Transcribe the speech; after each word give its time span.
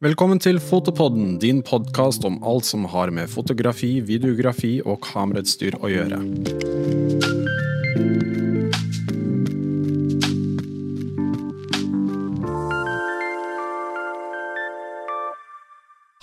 Velkommen 0.00 0.38
til 0.40 0.56
Fotopodden, 0.64 1.34
din 1.42 1.58
podkast 1.60 2.22
om 2.24 2.38
alt 2.48 2.64
som 2.64 2.86
har 2.88 3.10
med 3.12 3.28
fotografi, 3.28 3.98
videografi 4.00 4.78
og 4.80 5.02
kamerautstyr 5.04 5.74
å 5.76 5.90
gjøre. 5.92 6.20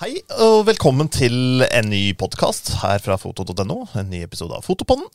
Hei 0.01 0.25
og 0.41 0.65
velkommen 0.71 1.13
til 1.13 1.61
en 1.69 1.93
ny 1.93 2.15
podkast 2.17 2.79
her 2.81 2.97
fra 3.05 3.21
foto.no. 3.21 3.83
En 3.93 4.09
ny 4.09 4.25
episode 4.25 4.57
av 4.57 4.65
Fotopodden. 4.65 5.05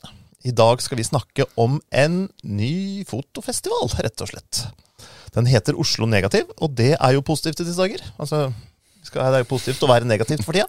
I 0.43 0.51
dag 0.51 0.81
skal 0.83 0.99
vi 0.99 1.05
snakke 1.07 1.45
om 1.55 1.77
en 1.95 2.25
ny 2.43 3.03
fotofestival, 3.07 3.87
rett 4.03 4.23
og 4.25 4.27
slett. 4.33 4.65
Den 5.33 5.47
heter 5.47 5.77
Oslo 5.79 6.03
Negativ, 6.09 6.49
og 6.59 6.75
det 6.75 6.93
er 6.97 7.13
jo 7.15 7.23
positivt 7.23 7.61
i 7.63 7.67
disse 7.67 7.79
dager. 7.79 8.03
Altså, 8.19 8.49
det 9.07 9.23
er 9.23 9.43
jo 9.45 9.51
positivt 9.53 9.85
å 9.85 9.89
være 9.89 10.09
negativt 10.09 10.43
for 10.43 10.55
tida. 10.55 10.67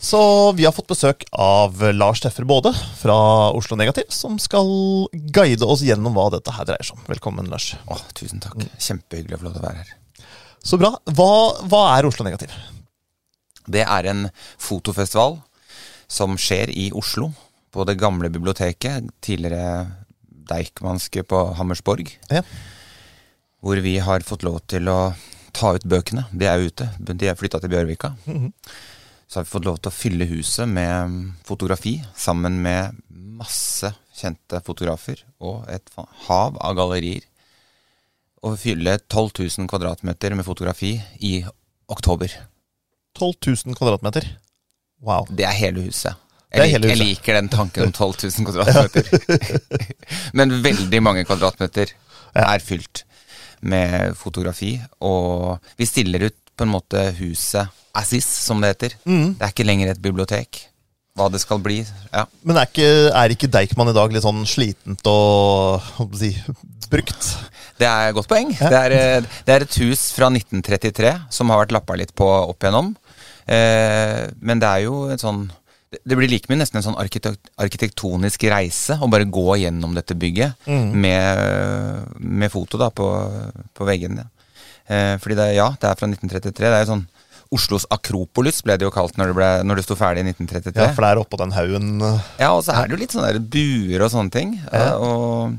Så 0.00 0.20
vi 0.56 0.64
har 0.64 0.72
fått 0.72 0.88
besøk 0.88 1.26
av 1.36 1.76
Lars 1.92 2.22
Teffer 2.24 2.46
Både 2.48 2.72
fra 2.96 3.18
Oslo 3.52 3.76
Negativ, 3.76 4.08
som 4.16 4.38
skal 4.40 4.72
guide 5.12 5.68
oss 5.68 5.84
gjennom 5.84 6.16
hva 6.16 6.30
dette 6.32 6.54
her 6.56 6.70
dreier 6.70 6.88
seg 6.88 6.96
om. 6.96 7.04
Velkommen, 7.10 7.52
Lars. 7.52 7.74
Åh, 7.84 8.00
tusen 8.16 8.40
takk. 8.40 8.56
Kjempehyggelig 8.80 9.36
å 9.36 9.42
få 9.42 9.48
lov 9.50 9.58
til 9.58 9.64
å 9.64 9.66
være 9.68 9.84
her. 9.84 9.92
Så 10.64 10.80
bra. 10.80 10.94
Hva, 11.12 11.28
hva 11.68 11.82
er 11.98 12.08
Oslo 12.08 12.24
Negativ? 12.24 12.56
Det 13.68 13.84
er 13.84 14.08
en 14.08 14.26
fotofestival 14.56 15.36
som 16.10 16.40
skjer 16.40 16.72
i 16.72 16.88
Oslo, 16.96 17.28
på 17.70 17.86
det 17.86 17.98
gamle 18.00 18.30
biblioteket, 18.32 19.10
tidligere 19.22 19.90
Deichmanske 20.50 21.22
på 21.22 21.42
Hammersborg. 21.58 22.08
Ja. 22.30 22.42
Hvor 23.60 23.80
vi 23.84 23.98
har 24.02 24.24
fått 24.26 24.42
lov 24.46 24.62
til 24.70 24.88
å 24.90 25.12
ta 25.54 25.74
ut 25.76 25.86
bøkene. 25.88 26.26
De 26.32 26.48
er 26.48 26.64
ute. 26.64 26.88
De 26.98 27.28
er 27.28 27.38
flytta 27.38 27.60
til 27.62 27.72
Bjørvika. 27.72 28.14
Så 29.30 29.38
har 29.38 29.46
vi 29.46 29.52
fått 29.52 29.68
lov 29.68 29.78
til 29.78 29.92
å 29.92 29.94
fylle 29.94 30.26
huset 30.30 30.66
med 30.66 31.34
fotografi, 31.46 32.00
sammen 32.18 32.58
med 32.64 32.96
masse 33.12 33.92
kjente 34.16 34.58
fotografer 34.66 35.22
og 35.38 35.68
et 35.70 35.86
hav 36.26 36.58
av 36.58 36.76
gallerier. 36.78 37.22
Og 38.42 38.56
fylle 38.58 38.96
12 39.04 39.44
000 39.60 39.68
kvadratmeter 39.70 40.34
med 40.34 40.46
fotografi 40.46 40.94
i 41.20 41.44
oktober. 41.92 42.32
12 43.18 43.34
000 43.68 43.78
kvadratmeter. 43.78 44.26
Wow. 45.04 45.28
Det 45.28 45.44
er 45.46 45.56
hele 45.56 45.84
huset. 45.84 46.16
Jeg, 46.50 46.80
lik, 46.80 46.88
jeg 46.90 46.98
liker 46.98 47.36
den 47.38 47.50
tanken 47.52 47.86
om 47.86 47.92
12 47.94 48.24
000 48.26 48.48
kvadratmeter. 48.48 49.68
Men 50.38 50.56
veldig 50.64 51.00
mange 51.02 51.22
kvadratmeter 51.28 51.92
er 52.34 52.64
fylt 52.64 53.04
med 53.60 54.16
fotografi. 54.18 54.74
Og 55.06 55.60
vi 55.78 55.86
stiller 55.86 56.26
ut 56.26 56.38
på 56.56 56.66
en 56.66 56.74
måte 56.74 57.04
huset 57.20 57.70
Assis, 57.96 58.26
som 58.26 58.60
det 58.62 58.74
heter. 58.74 58.96
Mm. 59.02 59.36
Det 59.38 59.46
er 59.46 59.54
ikke 59.54 59.66
lenger 59.66 59.92
et 59.92 60.02
bibliotek. 60.02 60.60
Hva 61.18 61.26
det 61.32 61.40
skal 61.42 61.58
bli. 61.62 61.80
Ja. 62.12 62.26
Men 62.46 62.60
er 62.60 62.68
ikke, 62.68 62.90
er 63.18 63.34
ikke 63.34 63.50
Deichman 63.50 63.90
i 63.90 63.96
dag 63.96 64.12
litt 64.14 64.24
sånn 64.24 64.44
slitent 64.46 65.06
og 65.10 66.14
si, 66.18 66.30
brukt? 66.90 67.32
Det 67.80 67.88
er 67.88 68.10
et 68.10 68.16
godt 68.16 68.30
poeng. 68.30 68.52
Det, 68.54 68.78
er, 68.78 68.94
eh, 68.94 69.30
det 69.46 69.54
er 69.54 69.66
et 69.66 69.78
hus 69.82 70.10
fra 70.14 70.30
1933 70.30 71.14
som 71.34 71.50
har 71.50 71.64
vært 71.64 71.74
lappa 71.74 71.98
litt 71.98 72.14
på 72.14 72.28
opp 72.28 72.62
igjennom. 72.62 72.92
Eh, 73.50 74.28
men 74.38 74.62
det 74.62 74.70
er 74.70 74.84
jo 74.86 75.08
et 75.10 75.22
sånn 75.22 75.48
det- 75.90 76.16
blir 76.16 76.28
like 76.30 76.46
mye 76.50 76.60
nesten 76.60 76.78
en 76.78 76.86
sånn 76.86 76.98
arkitekt, 77.02 77.50
arkitektonisk 77.58 78.44
reise 78.50 78.98
å 79.00 79.08
bare 79.10 79.24
gå 79.26 79.56
gjennom 79.58 79.94
dette 79.94 80.14
bygget 80.14 80.66
med, 80.94 82.06
med 82.18 82.52
foto 82.52 82.78
da 82.78 82.90
på, 82.90 83.06
på 83.74 83.88
veggene. 83.88 84.28
Eh, 84.86 85.16
fordi 85.22 85.36
det, 85.38 85.48
ja, 85.56 85.68
det 85.80 85.90
er 85.90 85.98
fra 85.98 86.06
1933. 86.10 86.52
Det 86.66 86.76
er 86.78 86.84
jo 86.84 86.92
sånn 86.94 87.06
Oslos 87.50 87.84
Akropolis 87.90 88.60
ble 88.62 88.76
det 88.78 88.86
jo 88.86 88.92
kalt 88.94 89.16
når 89.18 89.32
det, 89.32 89.34
ble, 89.34 89.50
når 89.66 89.80
det 89.80 89.84
sto 89.88 89.96
ferdig 89.98 90.22
i 90.22 90.30
1933. 90.30 90.76
Ja, 90.78 90.92
for 90.94 91.02
det 91.02 91.10
er 91.10 91.22
oppå 91.24 91.38
den 91.40 91.54
haugen 91.56 91.88
eh, 92.06 92.20
Ja, 92.44 92.52
og 92.54 92.62
så 92.62 92.76
er 92.76 92.86
det 92.86 92.94
jo 92.94 93.00
litt 93.02 93.14
sånne 93.16 93.32
der 93.32 93.40
buer 93.42 94.04
og 94.06 94.12
sånne 94.14 94.30
ting. 94.34 94.52
Ja. 94.70 94.92
Og, 95.02 95.58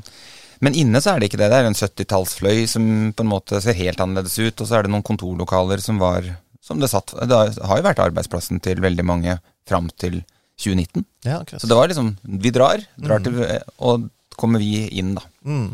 men 0.64 0.78
inne 0.78 1.02
så 1.04 1.12
er 1.12 1.20
det 1.20 1.28
ikke 1.28 1.42
det. 1.42 1.50
Det 1.52 1.58
er 1.58 1.66
jo 1.66 1.72
en 1.74 1.80
70-tallsfløy 1.82 2.64
som 2.70 2.86
på 3.12 3.26
en 3.26 3.32
måte 3.34 3.60
ser 3.60 3.76
helt 3.76 4.00
annerledes 4.00 4.38
ut. 4.40 4.56
Og 4.56 4.68
så 4.70 4.78
er 4.78 4.86
det 4.86 4.94
noen 4.94 5.04
kontorlokaler 5.04 5.84
som 5.84 6.00
var 6.00 6.24
som 6.62 6.78
det 6.78 6.88
satt 6.92 7.10
Det 7.26 7.34
har 7.66 7.80
jo 7.80 7.84
vært 7.84 8.00
arbeidsplassen 8.04 8.60
til 8.62 8.78
veldig 8.80 9.04
mange 9.04 9.32
fram 9.68 9.90
til 10.00 10.20
2019. 10.62 11.04
Ja. 11.26 11.40
Så 11.56 11.68
det 11.68 11.76
var 11.78 11.90
liksom 11.90 12.14
Vi 12.42 12.52
drar, 12.54 12.82
drar 13.00 13.22
til, 13.24 13.38
og 13.82 14.08
kommer 14.38 14.62
vi 14.62 14.86
inn, 14.98 15.14
da. 15.18 15.24
Mm. 15.46 15.68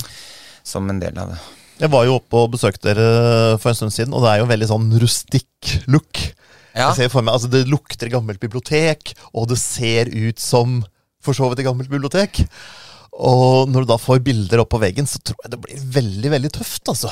Som 0.66 0.90
en 0.92 1.00
del 1.02 1.18
av 1.20 1.32
det. 1.32 1.38
Jeg 1.78 1.92
var 1.92 2.08
jo 2.08 2.16
oppe 2.18 2.40
og 2.40 2.52
besøkte 2.56 2.90
dere 2.90 3.58
for 3.62 3.70
en 3.70 3.78
stund 3.78 3.94
siden, 3.94 4.14
og 4.16 4.24
det 4.24 4.32
er 4.32 4.40
jo 4.42 4.50
veldig 4.50 4.68
sånn 4.72 4.88
rustikk 4.98 5.74
look. 5.86 6.24
Ja, 6.74 6.90
Jeg 6.90 6.96
ser 6.98 7.12
for 7.12 7.24
meg, 7.24 7.34
altså 7.34 7.50
Det 7.50 7.64
lukter 7.70 8.10
gammelt 8.12 8.40
bibliotek, 8.42 9.14
og 9.32 9.48
det 9.50 9.58
ser 9.62 10.10
ut 10.10 10.42
som 10.42 10.82
for 11.22 11.34
så 11.34 11.48
vidt 11.50 11.62
et 11.62 11.68
gammelt 11.68 11.90
bibliotek. 11.90 12.42
Og 13.18 13.70
når 13.70 13.84
du 13.84 13.92
da 13.92 13.98
får 13.98 14.22
bilder 14.26 14.62
opp 14.62 14.70
på 14.74 14.82
veggen, 14.82 15.06
så 15.10 15.18
tror 15.22 15.38
jeg 15.44 15.54
det 15.54 15.62
blir 15.64 15.86
veldig 15.98 16.34
veldig 16.36 16.52
tøft. 16.58 16.84
altså. 16.90 17.10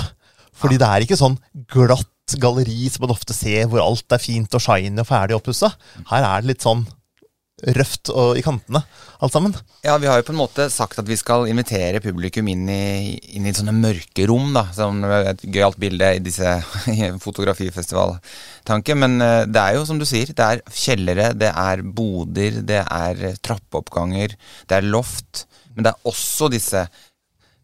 Fordi 0.56 0.78
det 0.80 0.86
er 0.88 1.06
ikke 1.06 1.18
sånn 1.18 1.38
glatt 1.72 2.10
galleri 2.34 2.90
som 2.90 3.06
man 3.06 3.14
ofte 3.14 3.34
ser, 3.36 3.68
hvor 3.70 3.84
alt 3.84 4.10
er 4.12 4.22
fint 4.22 4.54
og 4.56 4.62
shiny 4.62 4.98
og 4.98 5.06
ferdig 5.06 5.36
oppussa. 5.38 5.70
Her 6.10 6.26
er 6.26 6.42
det 6.42 6.54
litt 6.54 6.66
sånn 6.66 6.86
røft 7.76 8.10
og 8.12 8.36
i 8.36 8.42
kantene, 8.44 8.82
alt 9.24 9.32
sammen. 9.32 9.54
Ja, 9.86 9.94
vi 9.96 10.08
har 10.10 10.18
jo 10.20 10.26
på 10.28 10.34
en 10.34 10.40
måte 10.42 10.66
sagt 10.72 10.98
at 11.00 11.08
vi 11.08 11.16
skal 11.16 11.46
invitere 11.48 12.02
publikum 12.04 12.50
inn 12.52 12.66
i, 12.68 13.16
inn 13.38 13.46
i 13.48 13.54
sånne 13.56 13.72
mørke 13.72 14.26
rom, 14.28 14.50
da. 14.52 14.66
Som 14.76 15.00
et 15.06 15.40
gøyalt 15.46 15.78
bilde 15.80 16.10
i 16.18 16.20
disse 16.24 16.58
fotografifestivaltanker. 17.24 19.00
Men 19.00 19.16
eh, 19.24 19.46
det 19.48 19.62
er 19.62 19.78
jo 19.78 19.86
som 19.88 20.00
du 20.02 20.04
sier, 20.08 20.34
det 20.36 20.50
er 20.50 20.64
kjellere, 20.68 21.30
det 21.38 21.52
er 21.54 21.84
boder, 21.86 22.60
det 22.66 22.82
er 22.84 23.40
trappeoppganger, 23.40 24.36
det 24.68 24.80
er 24.80 24.90
loft. 24.90 25.46
Men 25.72 25.88
det 25.88 25.94
er 25.94 26.12
også 26.12 26.50
disse 26.52 26.84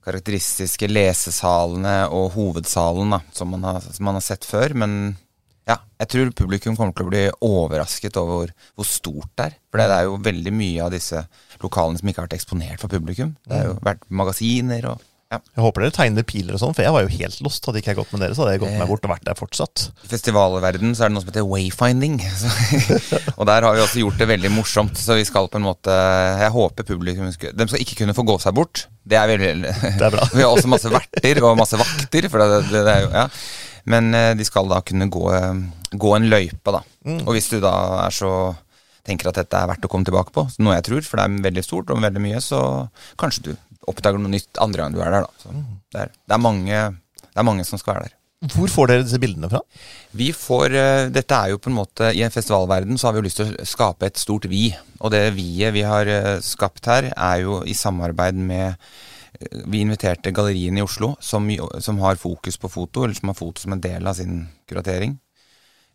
karakteristiske 0.03 0.89
lesesalene 0.91 1.97
og 2.13 2.33
hovedsalen 2.37 3.15
da, 3.17 3.21
som 3.35 3.53
man 3.55 3.69
har, 3.69 3.85
som 3.85 4.09
man 4.09 4.19
har 4.19 4.25
sett 4.25 4.47
før. 4.49 4.75
Men 4.83 4.97
ja, 5.69 5.79
jeg 6.03 6.11
tror 6.11 6.35
publikum 6.43 6.77
kommer 6.79 6.95
til 6.97 7.07
å 7.07 7.13
bli 7.13 7.23
overrasket 7.47 8.19
over 8.19 8.51
hvor, 8.75 8.89
stort 8.89 9.31
det 9.39 9.49
er. 9.51 9.57
For 9.71 9.79
det 9.83 9.95
er 9.95 10.09
jo 10.09 10.19
veldig 10.27 10.55
mye 10.59 10.83
av 10.89 10.93
disse 10.95 11.23
lokalene 11.63 12.01
som 12.01 12.11
ikke 12.11 12.23
har 12.23 12.29
vært 12.29 12.39
eksponert 12.41 12.83
for 12.83 12.93
publikum. 12.93 13.37
Det 13.47 13.61
har 13.61 13.71
jo 13.71 13.79
vært 13.85 14.05
magasiner 14.11 14.91
og 14.91 15.09
ja. 15.33 15.39
Jeg 15.57 15.65
håper 15.65 15.87
dere 15.87 15.95
tegner 15.97 16.27
piler 16.29 16.57
og 16.57 16.61
sånn, 16.61 16.75
for 16.77 16.85
jeg 16.85 16.93
var 16.93 17.07
jo 17.07 17.13
helt 17.15 17.39
lost. 17.45 17.65
Hadde 17.65 17.81
ikke 17.81 17.93
jeg 17.95 17.99
gått 18.03 18.13
med 18.13 18.21
dere, 18.25 18.37
så 18.37 18.45
hadde 18.45 18.57
jeg 18.57 18.63
gått 18.63 18.77
meg 18.77 18.91
bort 18.91 19.07
og 19.09 19.13
vært 19.15 19.25
der 19.25 19.39
fortsatt. 19.39 19.85
I 20.05 20.11
festivalverdenen 20.11 20.97
så 20.99 21.07
er 21.07 21.13
det 21.13 21.17
noe 21.17 21.25
som 21.25 21.33
heter 21.33 21.47
wayfinding. 21.49 22.19
Og 23.39 23.49
der 23.49 23.65
har 23.65 23.77
vi 23.77 23.85
også 23.85 24.03
gjort 24.03 24.21
det 24.21 24.29
veldig 24.29 24.53
morsomt. 24.53 25.01
Så 25.01 25.17
vi 25.17 25.27
skal 25.29 25.49
på 25.49 25.61
en 25.61 25.67
måte 25.67 25.93
Jeg 25.93 26.53
håper 26.55 26.87
publikum 26.87 27.31
skal 27.35 27.57
De 27.57 27.67
skal 27.71 27.85
ikke 27.85 28.03
kunne 28.03 28.17
få 28.17 28.27
gå 28.29 28.37
seg 28.43 28.57
bort. 28.57 28.87
Det 29.03 29.19
er 29.19 29.31
veldig 29.31 29.53
Det 29.63 30.07
er 30.07 30.15
bra. 30.15 30.27
Vi 30.37 30.45
har 30.45 30.53
også 30.53 30.71
masse 30.71 30.93
verter 30.93 31.43
og 31.43 31.57
masse 31.59 31.81
vakter. 31.81 32.29
Det, 32.29 32.61
det, 32.71 32.83
er 32.83 33.07
jo, 33.07 33.11
ja. 33.15 33.27
Men 33.93 34.13
eh, 34.15 34.33
de 34.39 34.47
skal 34.47 34.69
da 34.71 34.83
kunne 34.87 35.09
gå, 35.11 35.25
eh, 35.35 35.65
gå 35.99 36.13
en 36.17 36.29
løype, 36.31 36.75
da. 36.75 36.83
Mm. 37.09 37.25
Og 37.25 37.35
hvis 37.35 37.51
du 37.51 37.59
da 37.63 37.73
er 38.05 38.15
så 38.15 38.33
tenker 39.03 39.33
at 39.33 39.41
dette 39.41 39.59
er 39.59 39.67
verdt 39.67 39.89
å 39.89 39.91
komme 39.91 40.07
tilbake 40.07 40.31
på, 40.35 40.45
noe 40.63 40.77
jeg 40.77 40.87
tror, 40.87 41.03
for 41.07 41.19
det 41.19 41.25
er 41.27 41.47
veldig 41.49 41.65
stort 41.67 41.91
og 41.91 42.03
veldig 42.05 42.23
mye, 42.23 42.39
så 42.45 42.61
kanskje 43.19 43.49
du 43.49 43.53
oppdager 43.91 44.21
noe 44.23 44.33
nytt 44.33 44.61
andre 44.63 44.85
gang 44.85 44.95
du 44.95 45.01
er 45.03 45.15
der, 45.15 45.29
Mm. 45.49 45.63
det, 45.93 46.01
er, 46.01 46.11
det, 46.13 46.35
er 46.35 46.43
mange, 46.43 46.83
det 47.23 47.39
er 47.41 47.47
mange 47.47 47.65
som 47.67 47.81
skal 47.81 47.97
være 47.97 48.09
der. 48.09 48.19
Hvor 48.57 48.67
får 48.67 48.89
dere 48.91 49.05
disse 49.05 49.21
bildene 49.23 49.47
fra? 49.51 49.61
Vi 50.19 50.33
får, 50.35 50.75
eh, 50.75 51.09
Dette 51.15 51.37
er 51.37 51.53
jo 51.53 51.61
på 51.63 51.71
en 51.71 51.77
måte 51.77 52.09
I 52.11 52.25
en 52.27 52.33
festivalverden 52.35 52.99
så 52.99 53.07
har 53.07 53.15
vi 53.15 53.21
jo 53.21 53.27
lyst 53.29 53.39
til 53.39 53.53
å 53.53 53.67
skape 53.71 54.09
et 54.09 54.19
stort 54.19 54.49
vi. 54.51 54.65
Og 54.99 55.13
det 55.15 55.29
vi-et 55.37 55.75
vi 55.77 55.85
har 55.87 56.11
eh, 56.11 56.41
skapt 56.43 56.89
her, 56.91 57.13
er 57.15 57.43
jo 57.45 57.61
i 57.63 57.75
samarbeid 57.79 58.35
med 58.35 58.75
eh, 59.39 59.63
Vi 59.71 59.85
inviterte 59.87 60.35
Galleriene 60.35 60.83
i 60.83 60.87
Oslo, 60.87 61.15
som, 61.23 61.47
som 61.79 62.03
har 62.03 62.19
fokus 62.19 62.59
på 62.59 62.71
foto, 62.73 63.05
eller 63.05 63.15
som 63.15 63.31
har 63.31 63.39
foto 63.39 63.63
som 63.63 63.77
en 63.77 63.85
del 63.85 64.11
av 64.11 64.19
sin 64.19 64.49
kuratering. 64.67 65.15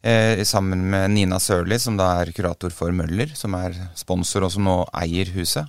Eh, 0.07 0.39
sammen 0.47 0.87
med 0.89 1.11
Nina 1.11 1.39
Sørli, 1.43 1.75
som 1.83 1.97
da 1.99 2.13
er 2.21 2.31
kurator 2.31 2.71
for 2.71 2.95
Møller, 2.95 3.35
som 3.35 3.55
er 3.59 3.75
sponsor 3.97 4.47
og 4.47 4.53
som 4.55 4.63
nå 4.63 4.77
eier 4.95 5.35
huset. 5.35 5.67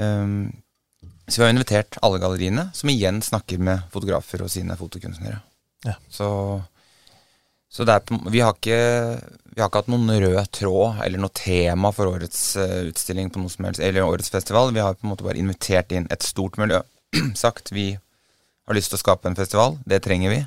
Um, 0.00 0.54
så 1.28 1.40
vi 1.40 1.44
har 1.46 1.52
invitert 1.54 1.98
alle 2.02 2.18
galleriene, 2.22 2.68
som 2.74 2.90
igjen 2.90 3.22
snakker 3.22 3.60
med 3.62 3.86
fotografer 3.92 4.42
og 4.44 4.50
sine 4.52 4.76
fotokunstnere. 4.78 5.38
Ja. 5.86 5.94
Så, 6.10 6.28
så 7.70 7.86
er, 7.86 8.02
vi, 8.30 8.42
har 8.42 8.54
ikke, 8.56 8.80
vi 9.54 9.62
har 9.62 9.70
ikke 9.70 9.82
hatt 9.82 9.90
noen 9.92 10.10
rød 10.10 10.40
tråd 10.54 11.02
eller 11.06 11.22
noe 11.22 11.34
tema 11.36 11.92
for 11.94 12.10
årets 12.10 12.42
eh, 12.60 12.78
utstilling 12.90 13.30
på 13.32 13.42
noe 13.42 13.52
som 13.52 13.68
helst, 13.68 13.82
eller 13.82 14.06
årets 14.06 14.32
festival. 14.34 14.74
Vi 14.74 14.82
har 14.82 14.98
på 14.98 15.06
en 15.06 15.14
måte 15.14 15.26
bare 15.26 15.40
invitert 15.40 15.94
inn 15.94 16.10
et 16.10 16.26
stort 16.26 16.58
miljø. 16.60 16.82
Sagt 17.38 17.74
vi 17.74 17.92
har 17.94 18.78
lyst 18.78 18.92
til 18.92 19.00
å 19.00 19.04
skape 19.04 19.30
en 19.30 19.38
festival. 19.38 19.78
Det 19.86 20.02
trenger 20.04 20.34
vi 20.34 20.42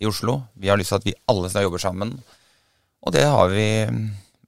i 0.00 0.08
Oslo. 0.08 0.40
Vi 0.54 0.70
har 0.70 0.78
lyst 0.80 0.94
til 0.94 1.02
at 1.02 1.08
vi 1.10 1.18
alle 1.30 1.50
skal 1.50 1.66
jobbe 1.66 1.82
sammen. 1.82 2.16
Og 3.00 3.14
det 3.16 3.26
har 3.26 3.50
vi 3.52 3.68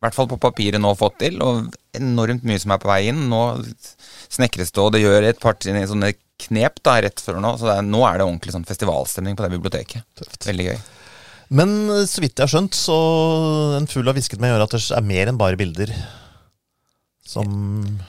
i 0.03 0.05
hvert 0.09 0.17
fall 0.17 0.27
på 0.33 0.41
papiret 0.43 0.83
nå 0.83 0.91
fått 0.99 1.21
til, 1.23 1.37
og 1.47 1.77
enormt 1.95 2.43
mye 2.49 2.59
som 2.59 2.75
er 2.75 2.81
på 2.83 2.91
vei 2.91 3.05
inn. 3.13 3.29
Nå 3.31 3.43
snekres 4.33 4.75
det, 4.75 4.83
og 4.83 4.91
det 4.97 5.05
gjør 5.05 5.29
et 5.29 5.39
par 5.43 5.55
sånne 5.63 6.11
knep 6.43 6.81
da, 6.83 6.97
rett 7.05 7.23
før 7.23 7.39
nå, 7.39 7.53
så 7.61 7.71
er, 7.77 7.87
nå 7.87 8.01
er 8.09 8.19
det 8.19 8.27
ordentlig 8.27 8.57
sånn 8.57 8.67
festivalstemning 8.67 9.39
på 9.39 9.47
det 9.47 9.53
biblioteket. 9.55 10.03
Tøft. 10.19 10.49
Veldig 10.49 10.67
gøy. 10.73 10.83
Men 11.55 11.75
eh, 11.93 12.05
så 12.11 12.25
vidt 12.25 12.35
jeg 12.35 12.49
har 12.49 12.51
skjønt, 12.51 12.75
så 12.75 12.99
en 13.79 13.87
fugl 13.91 14.11
har 14.11 14.19
hvisket 14.19 14.43
meg 14.43 14.51
i 14.51 14.57
øret 14.57 14.75
at 14.75 14.75
det 14.75 14.99
er 14.99 15.07
mer 15.07 15.31
enn 15.31 15.41
bare 15.41 15.61
bilder 15.61 15.95
som 17.23 17.47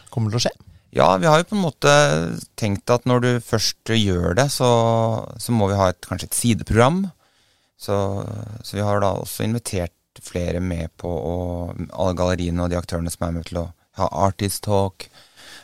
kommer 0.10 0.34
til 0.34 0.42
å 0.42 0.44
skje. 0.48 0.54
Ja, 0.94 1.08
vi 1.22 1.30
har 1.30 1.42
jo 1.42 1.50
på 1.50 1.58
en 1.58 1.66
måte 1.66 1.92
tenkt 2.60 2.90
at 2.94 3.06
når 3.10 3.24
du 3.24 3.30
først 3.46 3.94
gjør 3.94 4.34
det, 4.38 4.50
så, 4.54 4.70
så 5.42 5.54
må 5.54 5.70
vi 5.70 5.78
ha 5.78 5.90
et, 5.90 6.02
kanskje 6.06 6.30
et 6.30 6.38
sideprogram. 6.38 7.04
Så, 7.82 7.96
så, 8.62 8.76
vi 8.78 8.84
har 8.86 9.02
da 9.02 9.16
også 9.20 9.46
invitert 9.48 9.94
flere 10.26 10.62
med 10.64 10.92
på 11.00 11.10
å, 11.10 11.36
alle 11.92 12.16
galleriene 12.18 12.66
og 12.66 12.72
de 12.72 12.80
aktørene 12.80 13.12
som 13.14 13.28
er 13.28 13.36
med 13.38 13.48
til 13.50 13.62
å 13.64 13.68
ha 14.00 14.10
artist 14.26 14.64
talk, 14.66 15.08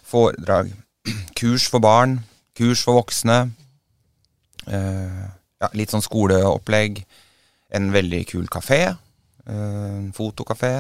foredrag, 0.06 0.72
kurs 1.40 1.68
for 1.72 1.84
barn, 1.84 2.20
kurs 2.58 2.84
for 2.86 3.00
voksne. 3.00 3.42
Eh, 4.68 5.24
ja, 5.60 5.72
litt 5.76 5.94
sånn 5.94 6.06
skoleopplegg. 6.06 7.04
En 7.76 7.92
veldig 7.94 8.24
kul 8.30 8.48
kafé. 8.52 8.82
Eh, 9.46 9.90
en 10.00 10.12
fotokafé. 10.16 10.74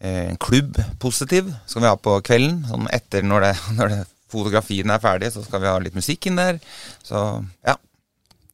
Eh, 0.00 0.30
en 0.30 0.40
klubb, 0.40 0.78
Positiv, 1.00 1.52
skal 1.66 1.84
vi 1.84 1.90
ha 1.90 1.98
på 2.00 2.16
kvelden. 2.24 2.64
Sånn 2.70 2.88
etter 2.94 3.26
når, 3.26 3.48
det, 3.48 3.54
når 3.78 3.94
det, 3.94 4.00
fotografien 4.30 4.90
er 4.92 5.02
ferdig, 5.02 5.32
så 5.34 5.44
skal 5.44 5.62
vi 5.62 5.70
ha 5.70 5.78
litt 5.82 5.96
musikk 5.98 6.30
inn 6.30 6.40
der. 6.40 6.60
Så 7.04 7.20
ja. 7.66 7.76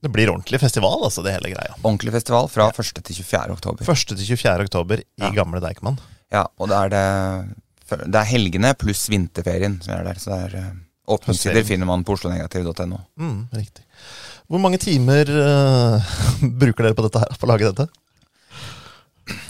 Det 0.05 0.13
blir 0.13 0.31
ordentlig 0.31 0.61
festival, 0.61 1.01
altså, 1.07 1.25
det 1.25 1.35
hele 1.35 1.53
greia. 1.55 1.77
Ordentlig 1.83 2.13
festival 2.15 2.51
fra 2.53 2.69
1. 2.71 3.01
til 3.01 3.23
24. 3.23 3.57
oktober. 3.57 3.89
1. 3.89 4.05
til 4.13 4.27
24. 4.37 4.69
oktober 4.69 5.03
i 5.03 5.25
ja. 5.25 5.33
gamle 5.35 5.63
Deichman. 5.65 5.99
Ja, 6.33 6.45
og 6.59 6.71
det 6.71 6.77
er 6.77 6.93
det 6.93 8.03
Det 8.03 8.19
er 8.19 8.27
helgene 8.27 8.73
pluss 8.75 9.07
vinterferien 9.09 9.79
som 9.83 9.95
er 9.97 10.09
der. 10.09 10.21
Så 10.21 10.33
det 10.33 10.39
er 10.49 10.57
uh, 10.59 10.73
åpningstider 11.17 11.65
finner 11.65 11.89
man 11.89 12.05
på 12.05 12.17
oslonegativ.no. 12.17 12.99
Mm, 13.17 13.39
riktig. 13.55 13.87
Hvor 14.47 14.63
mange 14.63 14.81
timer 14.83 15.31
uh, 15.31 16.17
bruker 16.61 16.89
dere 16.89 16.99
på 16.99 17.07
dette 17.07 17.23
her, 17.23 17.39
på 17.39 17.49
å 17.49 17.53
lage 17.55 17.71
dette? 17.71 17.89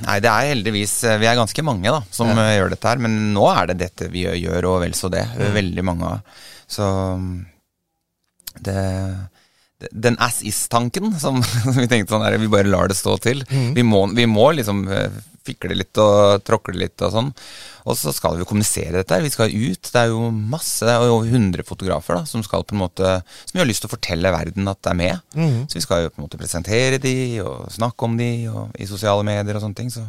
Nei, 0.07 0.21
det 0.25 0.31
er 0.31 0.51
heldigvis 0.55 0.93
eh, 1.05 1.19
Vi 1.21 1.27
er 1.29 1.37
ganske 1.37 1.61
mange 1.61 1.91
da, 1.93 1.99
som 2.09 2.31
ja. 2.33 2.47
gjør 2.55 2.71
dette 2.73 2.89
her. 2.89 3.01
Men 3.03 3.17
nå 3.35 3.45
er 3.51 3.73
det 3.73 3.81
dette 3.83 4.09
vi 4.13 4.25
gjør, 4.25 4.71
og 4.71 4.83
vel 4.87 4.95
så 4.97 5.11
det. 5.13 5.27
Mm. 5.35 5.49
Veldig 5.57 5.85
mange. 5.85 6.13
Så 6.71 6.87
det 8.65 8.85
den 9.91 10.17
as 10.23 10.43
is-tanken 10.43 11.15
som, 11.21 11.43
som, 11.63 11.77
vi 11.77 11.89
tenkte 11.91 12.15
sånn 12.15 12.25
her, 12.25 12.39
vi 12.41 12.53
bare 12.53 12.71
lar 12.71 12.91
det 12.91 12.99
stå 12.99 13.17
til. 13.23 13.45
Mm. 13.51 13.73
Vi, 13.77 13.87
må, 13.87 14.07
vi, 14.17 14.27
må, 14.31 14.51
liksom 14.57 14.87
eh, 14.93 15.23
fikle 15.47 15.77
litt 15.77 15.99
og 16.03 16.43
tråkle 16.47 16.79
litt 16.81 17.03
og 17.05 17.13
sånn. 17.15 17.33
Og 17.87 17.95
så 17.99 18.11
skal 18.15 18.39
vi 18.39 18.47
kommunisere 18.49 18.99
dette. 18.99 19.15
her. 19.15 19.23
Vi 19.23 19.31
skal 19.31 19.53
ut. 19.53 19.91
Det 19.93 20.01
er 20.01 20.11
jo 20.11 20.31
masse, 20.35 20.83
det 20.83 20.95
er 20.95 21.07
over 21.07 21.29
100 21.29 21.67
fotografer 21.69 22.19
da, 22.19 22.25
som 22.27 22.43
skal 22.43 22.67
på 22.67 22.75
en 22.75 22.83
måte, 22.83 23.19
som 23.47 23.61
har 23.61 23.69
lyst 23.69 23.85
til 23.85 23.91
å 23.91 23.95
fortelle 23.95 24.35
verden 24.35 24.73
at 24.73 24.81
det 24.83 24.93
er 24.93 25.01
med. 25.03 25.27
Mm. 25.39 25.59
Så 25.71 25.79
vi 25.79 25.85
skal 25.87 26.07
jo 26.07 26.15
på 26.15 26.21
en 26.21 26.27
måte 26.27 26.41
presentere 26.41 27.03
de 27.03 27.17
og 27.45 27.69
snakke 27.77 28.09
om 28.09 28.17
de 28.19 28.31
og, 28.51 28.73
i 28.81 28.89
sosiale 28.91 29.27
medier 29.29 29.59
og 29.59 29.67
sånne 29.69 29.83
ting. 29.83 29.93
så 29.93 30.09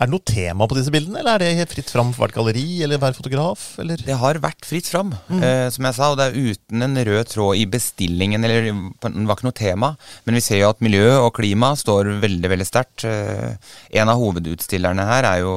er 0.00 0.08
det 0.08 0.14
noe 0.14 0.24
tema 0.24 0.64
på 0.64 0.76
disse 0.78 0.92
bildene, 0.94 1.20
eller 1.20 1.42
er 1.44 1.58
det 1.60 1.68
fritt 1.68 1.90
fram 1.92 2.14
for 2.14 2.24
hvert 2.24 2.36
galleri 2.38 2.80
eller 2.86 3.00
hver 3.02 3.12
fotograf? 3.12 3.64
Eller? 3.82 4.00
Det 4.00 4.16
har 4.16 4.38
vært 4.40 4.64
fritt 4.64 4.88
fram, 4.88 5.10
mm. 5.28 5.42
eh, 5.44 5.66
som 5.74 5.84
jeg 5.84 5.96
sa, 5.98 6.08
og 6.08 6.16
det 6.16 6.28
er 6.30 6.54
uten 6.54 6.86
en 6.86 7.00
rød 7.10 7.28
tråd 7.28 7.60
i 7.60 7.66
bestillingen. 7.68 8.46
eller 8.48 8.70
Det 8.70 9.10
var 9.28 9.36
ikke 9.36 9.48
noe 9.50 9.58
tema, 9.58 9.90
men 10.24 10.38
vi 10.38 10.44
ser 10.46 10.62
jo 10.62 10.70
at 10.72 10.80
miljø 10.80 11.04
og 11.18 11.34
klima 11.36 11.74
står 11.76 12.14
veldig 12.22 12.52
veldig 12.54 12.68
sterkt. 12.68 13.04
Eh, 13.04 13.52
en 14.00 14.12
av 14.12 14.22
hovedutstillerne 14.22 15.04
her 15.10 15.28
er 15.34 15.42
jo 15.44 15.54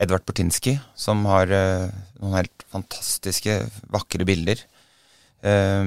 Edvard 0.00 0.24
Portinski, 0.24 0.78
som 0.96 1.26
har 1.28 1.52
eh, 1.52 1.92
noen 2.22 2.38
helt 2.40 2.64
fantastiske, 2.72 3.58
vakre 3.92 4.24
bilder 4.24 4.64
eh, 5.44 5.84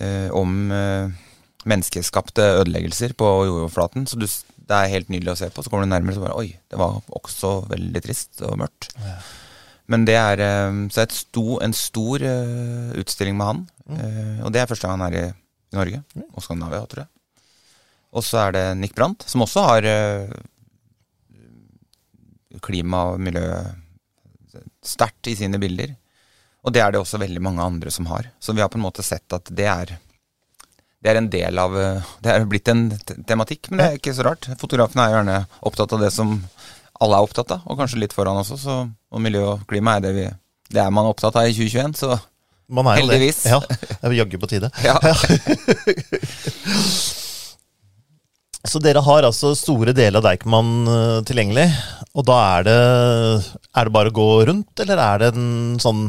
eh, 0.00 0.32
om 0.32 0.56
eh, 0.72 1.12
menneskeskapte 1.68 2.48
ødeleggelser 2.62 3.12
på 3.18 3.28
jordoverflaten. 3.44 4.08
Så 4.08 4.16
du 4.20 4.26
det 4.64 4.76
er 4.76 4.92
helt 4.92 5.10
nydelig 5.12 5.34
å 5.34 5.38
se 5.38 5.50
på. 5.52 5.62
Så 5.62 5.70
kommer 5.72 5.86
du 5.86 5.92
nærmere, 5.92 6.16
så 6.16 6.24
bare 6.24 6.38
Oi, 6.40 6.54
det 6.70 6.80
var 6.80 7.00
også 7.18 7.54
veldig 7.70 8.02
trist 8.04 8.42
og 8.46 8.56
mørkt. 8.60 8.90
Ja. 9.04 9.16
Men 9.92 10.06
det 10.08 10.16
er 10.16 10.40
så 10.40 10.94
så 10.94 11.02
er 11.02 11.12
sto, 11.12 11.44
en 11.60 11.74
stor 11.76 12.22
uh, 12.24 12.94
utstilling 12.96 13.36
med 13.36 13.50
han. 13.50 13.64
Mm. 13.84 13.98
Uh, 13.98 14.38
og 14.46 14.54
det 14.54 14.62
er 14.62 14.70
første 14.70 14.88
gang 14.88 14.96
han 14.96 15.10
er 15.10 15.18
i, 15.20 15.26
Norge. 15.74 16.00
Mm. 16.14 16.24
Og 16.30 16.44
Skandinavia, 16.44 16.86
tror 16.88 17.04
jeg. 17.04 17.10
Og 18.14 18.22
så 18.24 18.40
er 18.44 18.54
det 18.54 18.64
Nick 18.78 18.94
Brandt, 18.94 19.26
som 19.26 19.42
også 19.42 19.64
har 19.66 19.88
klima 22.62 23.00
og 23.10 23.18
miljø 23.26 23.48
sterkt 24.86 25.32
i 25.32 25.34
sine 25.34 25.58
bilder. 25.58 25.96
Og 26.64 26.72
det 26.72 26.80
er 26.80 26.94
det 26.94 27.00
også 27.02 27.18
veldig 27.20 27.42
mange 27.42 27.64
andre 27.64 27.90
som 27.92 28.06
har. 28.08 28.30
Så 28.40 28.54
vi 28.54 28.62
har 28.62 28.70
på 28.72 28.78
en 28.78 28.86
måte 28.86 29.04
sett 29.04 29.34
at 29.36 29.50
det 29.52 29.66
er 29.68 29.96
det 31.04 31.12
er 31.12 31.18
en 31.20 31.28
del 31.28 31.58
av 31.60 31.74
eh, 31.76 32.12
Det 32.24 32.32
er 32.32 32.46
blitt 32.48 32.70
en 32.72 32.86
tematikk, 33.28 33.68
men 33.68 33.80
det 33.80 33.86
er 33.86 33.98
ikke 33.98 34.14
så 34.16 34.24
rart. 34.24 34.48
Fotografene 34.60 35.04
er 35.04 35.18
gjerne 35.18 35.40
opptatt 35.68 35.92
av 35.92 36.00
det 36.00 36.08
som 36.14 36.38
alle 37.04 37.18
er 37.18 37.26
opptatt 37.26 37.50
av, 37.52 37.66
og 37.68 37.76
kanskje 37.76 38.00
litt 38.00 38.14
foran 38.16 38.40
også. 38.40 38.56
Så, 38.60 38.76
og 38.88 39.20
miljø 39.20 39.42
og 39.50 39.66
klima 39.68 39.98
er 39.98 40.06
det 40.06 40.14
vi 40.16 40.24
Det 40.72 40.80
er 40.80 40.94
man 40.94 41.10
opptatt 41.10 41.36
av 41.36 41.50
i 41.50 41.52
2021, 41.52 41.98
så 42.00 42.16
man 42.72 42.88
er 42.88 43.02
heldigvis. 43.02 43.42
Det. 43.44 43.52
Ja, 43.52 43.60
det 43.60 44.08
er 44.08 44.16
jaggu 44.22 44.38
på 44.40 44.48
tide. 44.48 44.72
Ja. 44.88 44.96
så 48.64 48.80
dere 48.80 49.02
har 49.04 49.26
altså 49.28 49.52
store 49.58 49.92
deler 49.92 50.22
av 50.22 50.24
Deichman 50.24 50.70
eh, 50.88 51.18
tilgjengelig, 51.28 51.68
og 52.16 52.24
da 52.30 52.38
er 52.56 52.68
det, 52.70 52.80
er 53.76 53.84
det 53.84 53.92
bare 54.00 54.08
å 54.08 54.16
gå 54.16 54.30
rundt, 54.48 54.72
eller 54.80 55.02
er 55.04 55.20
det 55.20 55.34
en 55.36 55.76
sånn 55.82 56.06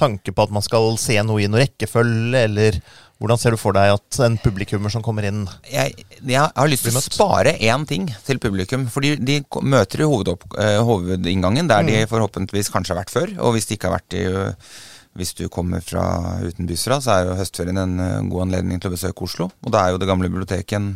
tanke 0.00 0.32
på 0.32 0.44
at 0.44 0.52
man 0.52 0.64
skal 0.64 0.96
se 1.00 1.16
noe 1.24 1.42
i 1.42 1.48
noen 1.48 1.60
rekkefølge, 1.66 2.46
eller 2.48 2.80
hvordan 3.16 3.40
ser 3.40 3.54
du 3.54 3.60
for 3.60 3.76
deg 3.76 3.94
at 3.94 4.18
en 4.26 4.36
publikummer 4.42 4.92
som 4.92 5.04
kommer 5.04 5.24
inn 5.24 5.46
Jeg, 5.70 5.94
jeg 6.20 6.36
har 6.36 6.68
lyst 6.68 6.84
til 6.84 6.98
å 6.98 7.04
spare 7.04 7.54
én 7.64 7.86
ting 7.88 8.10
til 8.26 8.40
publikum. 8.42 8.84
For 8.92 9.04
de 9.04 9.38
møter 9.64 10.02
i 10.04 10.08
uh, 10.08 10.82
hovedinngangen, 10.84 11.70
der 11.70 11.86
mm. 11.86 11.88
de 11.88 12.02
forhåpentligvis 12.10 12.70
kanskje 12.74 12.92
har 12.92 13.00
vært 13.00 13.14
før. 13.14 13.32
Og 13.40 13.56
hvis 13.56 13.70
de 13.70 13.78
ikke 13.78 13.88
har 13.88 13.96
vært 13.96 14.18
i 14.18 14.26
uh, 14.28 14.74
Hvis 15.16 15.32
du 15.32 15.46
kommer 15.48 15.80
fra 15.80 16.02
utenbysfra, 16.44 16.98
så 17.00 17.14
er 17.14 17.30
jo 17.30 17.38
høstferien 17.38 17.80
en 17.80 17.94
uh, 18.02 18.26
god 18.28 18.48
anledning 18.48 18.82
til 18.82 18.92
å 18.92 18.96
besøke 18.98 19.24
Oslo. 19.24 19.48
Og 19.64 19.72
da 19.72 19.86
er 19.86 19.94
jo 19.94 20.02
det 20.02 20.10
gamle 20.10 20.28
biblioteket 20.28 20.76
en, 20.76 20.90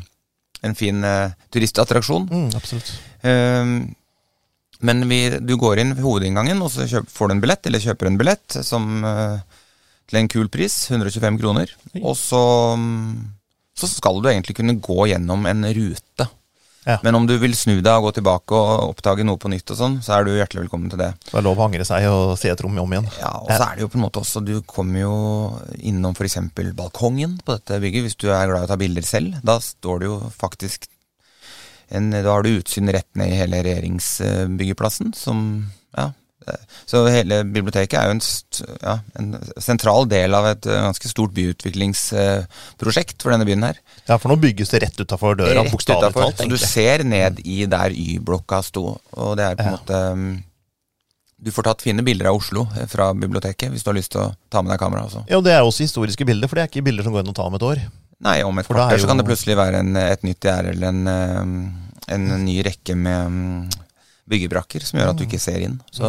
en 0.61 0.77
fin 0.77 1.01
turistattraksjon. 1.49 2.29
Mm, 2.29 2.51
absolutt. 2.59 2.93
Ehm, 3.25 3.79
men 4.85 5.07
vi, 5.09 5.23
du 5.41 5.55
går 5.61 5.81
inn 5.81 5.97
ved 5.97 6.05
hovedinngangen, 6.05 6.61
og 6.61 6.69
så 6.75 6.85
kjøp, 6.89 7.09
får 7.09 7.31
du 7.31 7.35
en 7.35 7.41
billett, 7.47 7.65
eller 7.69 7.85
kjøper 7.87 8.11
en 8.11 8.21
billett 8.21 8.61
som 8.65 9.01
til 10.11 10.21
en 10.21 10.31
kul 10.31 10.51
pris, 10.53 10.75
125 10.91 11.39
kroner. 11.41 11.73
Og 12.03 12.17
så, 12.19 12.43
så, 13.79 13.89
skal 13.89 14.21
du 14.21 14.29
egentlig 14.31 14.59
kunne 14.59 14.79
gå 14.83 15.09
gjennom 15.13 15.47
en 15.51 15.67
rute. 15.77 16.27
Ja. 16.87 16.97
Men 17.05 17.15
om 17.19 17.27
du 17.29 17.35
vil 17.39 17.53
snu 17.55 17.77
deg 17.85 17.93
og 17.93 18.09
gå 18.09 18.15
tilbake 18.17 18.57
og 18.57 18.95
oppdage 18.95 19.25
noe 19.27 19.39
på 19.41 19.51
nytt, 19.53 19.69
og 19.71 19.79
sånn, 19.79 19.99
så 20.05 20.17
er 20.17 20.25
du 20.25 20.33
hjertelig 20.33 20.65
velkommen 20.65 20.91
til 20.93 21.03
det. 21.03 21.11
Det 21.29 21.37
er 21.37 21.45
lov 21.45 21.61
å 21.61 21.67
angre 21.67 21.85
seg 21.87 22.07
og 22.09 22.39
se 22.41 22.51
et 22.51 22.63
rom 22.65 22.79
om 22.81 22.95
igjen. 22.97 23.11
Ja, 23.21 23.35
og 23.43 23.51
så 23.53 23.67
er 23.67 23.77
det 23.77 23.85
jo 23.85 23.91
på 23.93 24.01
en 24.01 24.07
måte 24.07 24.23
også 24.23 24.43
Du 24.45 24.55
kommer 24.69 25.05
jo 25.05 25.17
innom 25.77 26.17
f.eks. 26.17 26.39
balkongen 26.79 27.37
på 27.45 27.59
dette 27.59 27.83
bygget, 27.85 28.07
hvis 28.09 28.19
du 28.21 28.31
er 28.33 28.49
glad 28.49 28.65
i 28.65 28.69
å 28.69 28.73
ta 28.73 28.81
bilder 28.81 29.07
selv. 29.07 29.37
Da 29.45 29.59
står 29.63 30.01
det 30.01 30.09
jo 30.09 30.17
faktisk 30.41 30.89
en, 31.91 32.11
Da 32.15 32.25
har 32.31 32.47
du 32.47 32.55
utsyn 32.55 32.89
rett 32.95 33.11
ned 33.19 33.35
i 33.35 33.43
hele 33.43 33.61
regjeringsbyggeplassen, 33.67 35.13
som 35.19 35.45
ja, 35.93 36.11
så 36.89 37.03
hele 37.13 37.43
biblioteket 37.45 37.99
er 38.01 38.09
jo 38.09 38.17
en, 38.17 38.23
ja, 38.81 38.95
en, 39.21 39.35
sentral 39.61 40.09
del 40.11 40.35
av 40.35 40.49
et 40.51 40.67
eh, 40.67 40.83
ganske 40.89 41.11
stort 41.11 41.35
byutviklingsprosjekt 41.37 43.21
for 43.23 43.35
denne 43.35 43.47
byen 43.49 43.67
her. 43.69 43.81
Ja, 44.07 44.17
for 44.17 44.33
nå 44.33 44.39
bygges 44.41 44.73
det 44.73 44.83
rett 44.87 45.01
utafor 45.01 45.39
døra, 45.39 45.65
bokstavelig 45.69 46.15
talt. 46.17 46.41
Så 46.41 46.49
du 46.51 46.59
ser 46.61 47.05
ned 47.07 47.43
i 47.45 47.65
der 47.71 47.95
Y-blokka 47.95 48.63
sto, 48.67 48.95
og 49.17 49.37
det 49.39 49.51
er 49.51 49.59
på 49.59 49.67
en 49.67 49.71
ja. 49.71 49.77
måte 49.79 50.01
mm, 50.17 50.31
du 51.41 51.49
får 51.55 51.71
tatt 51.71 51.83
fine 51.83 52.05
bilder 52.05 52.29
av 52.31 52.41
Oslo 52.41 52.67
eh, 52.77 52.87
fra 52.91 53.11
biblioteket 53.17 53.73
hvis 53.73 53.85
du 53.85 53.91
har 53.93 53.97
lyst 53.97 54.13
til 54.15 54.25
å 54.25 54.31
ta 54.53 54.63
med 54.65 54.75
deg 54.75 54.81
kamera. 54.83 55.07
også. 55.09 55.25
Ja, 55.29 55.41
og 55.41 55.47
Det 55.47 55.55
er 55.55 55.65
også 55.65 55.87
historiske 55.87 56.27
bilder, 56.29 56.51
for 56.51 56.59
det 56.59 56.67
er 56.67 56.73
ikke 56.73 56.85
bilder 56.91 57.07
som 57.07 57.17
går 57.17 57.25
inn 57.25 57.33
å 57.33 57.37
ta 57.37 57.49
om 57.49 57.57
et 57.57 57.67
år. 57.67 57.85
Nei, 58.21 58.41
om 58.45 58.59
et 58.61 58.69
kvarter 58.69 58.99
jo... 58.99 59.05
så 59.05 59.09
kan 59.09 59.21
det 59.21 59.29
plutselig 59.29 59.57
være 59.57 59.81
en, 59.81 59.95
et 59.97 60.27
nytt 60.27 60.45
gjerde 60.45 60.75
eller 60.75 60.93
en, 60.93 61.07
eh, 61.15 62.17
en, 62.17 62.27
ny 62.45 62.59
rekke 62.67 62.97
med 62.99 63.37
mm, 63.37 63.63
byggebrakker 64.31 64.85
som 64.87 65.01
gjør 65.01 65.13
at 65.13 65.21
du 65.21 65.27
ikke 65.27 65.43
ser 65.43 65.65
inn. 65.67 65.79
Så 65.95 66.09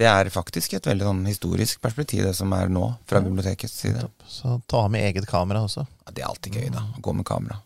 det 0.00 0.08
er 0.08 0.30
faktisk 0.32 0.74
et 0.78 0.86
veldig 0.88 1.04
sånn 1.10 1.24
historisk 1.28 1.80
perspektiv, 1.84 2.22
det 2.24 2.34
som 2.38 2.52
er 2.56 2.70
nå, 2.72 2.86
fra 3.10 3.20
bibliotekets 3.24 3.74
side. 3.82 4.06
Så 4.30 4.56
ta 4.70 4.86
med 4.92 5.04
eget 5.10 5.26
kamera 5.28 5.64
også. 5.66 5.84
Ja, 6.06 6.14
Det 6.14 6.22
er 6.22 6.30
alltid 6.30 6.56
gøy, 6.56 6.68
da. 6.72 6.86
Å 6.96 7.02
gå 7.04 7.16
med 7.18 7.26
kamera. 7.28 7.60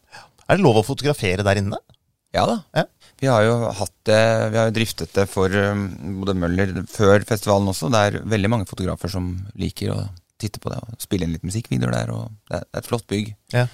Er 0.49 0.59
det 0.59 0.65
lov 0.65 0.81
å 0.81 0.87
fotografere 0.87 1.45
der 1.47 1.61
inne? 1.63 1.79
Ja 2.35 2.43
da. 2.51 2.59
Ja. 2.75 2.85
Vi 3.23 3.29
har 3.31 3.45
jo 3.47 3.55
hatt 3.79 3.95
det, 4.09 4.21
vi 4.51 4.59
har 4.59 4.67
jo 4.69 4.75
driftet 4.75 5.13
det 5.15 5.29
for 5.31 5.53
um, 5.55 5.85
både 6.25 6.35
Møller 6.37 6.73
før 6.91 7.23
festivalen 7.29 7.71
også. 7.71 7.89
Det 7.95 8.01
er 8.09 8.17
veldig 8.35 8.51
mange 8.51 8.67
fotografer 8.69 9.13
som 9.13 9.31
liker 9.55 9.95
å 9.95 10.01
titte 10.43 10.59
på 10.61 10.73
det 10.73 10.81
og 10.83 10.99
spille 11.01 11.29
inn 11.29 11.37
litt 11.37 11.47
musikkvideoer 11.47 11.95
der. 11.95 12.11
Det 12.51 12.59
er 12.59 12.67
et 12.81 12.89
flott 12.91 13.07
bygg. 13.09 13.31
Ja. 13.55 13.69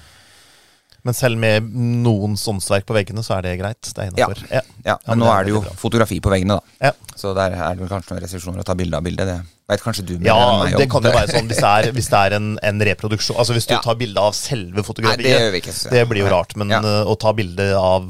Men 1.05 1.15
selv 1.17 1.39
med 1.41 1.65
noen 2.05 2.35
åndsverk 2.37 2.85
på 2.89 2.93
veggene, 2.97 3.23
så 3.25 3.39
er 3.39 3.43
det 3.47 3.53
greit. 3.61 3.81
Det 3.89 4.03
er 4.05 4.11
innafor. 4.11 4.43
Ja. 4.53 4.61
Ja, 4.85 4.97
men 5.07 5.19
men 5.19 5.23
nå 5.25 5.31
er 5.33 5.45
det 5.47 5.55
jo 5.55 5.61
bra. 5.65 5.73
fotografi 5.81 6.19
på 6.21 6.33
veggene, 6.33 6.59
da. 6.61 6.91
Ja. 6.91 7.15
Så 7.17 7.33
der 7.37 7.55
er 7.57 7.75
det 7.79 7.89
kanskje 7.89 8.13
noen 8.15 8.23
restriksjoner 8.25 8.61
å 8.61 8.67
ta 8.69 8.75
bilde 8.77 8.97
av 9.01 9.05
bildet. 9.07 9.27
Det 9.31 9.39
veit 9.71 9.85
kanskje 9.85 10.05
du 10.09 10.13
mer 10.19 10.27
Ja, 10.29 10.37
enn 10.37 10.61
meg 10.67 10.77
det 10.81 10.89
kan 10.93 11.03
jo 11.09 11.13
være 11.15 11.33
sånn 11.33 11.49
hvis 11.49 11.61
det 11.63 11.71
er, 11.73 11.91
hvis 11.97 12.09
det 12.13 12.21
er 12.27 12.37
en, 12.37 12.51
en 12.71 12.85
reproduksjon. 12.91 13.37
Altså 13.41 13.57
Hvis 13.57 13.69
du 13.71 13.75
Ja. 13.75 13.81
tar 13.85 13.97
bilde 14.01 14.21
av 14.21 14.33
selve 14.37 14.81
Nei, 14.83 14.87
fotografiet, 14.87 15.25
det 15.25 15.35
gjør 15.37 15.51
vi 15.57 15.61
ikke. 15.65 15.75
det 15.97 16.05
blir 16.09 16.25
jo 16.25 16.31
rart. 16.33 16.57
Men 16.57 16.71
ja. 16.71 16.81
eh, 16.81 17.03
å 17.09 17.17
ta 17.19 17.33
bilde 17.33 17.71
av 17.81 18.09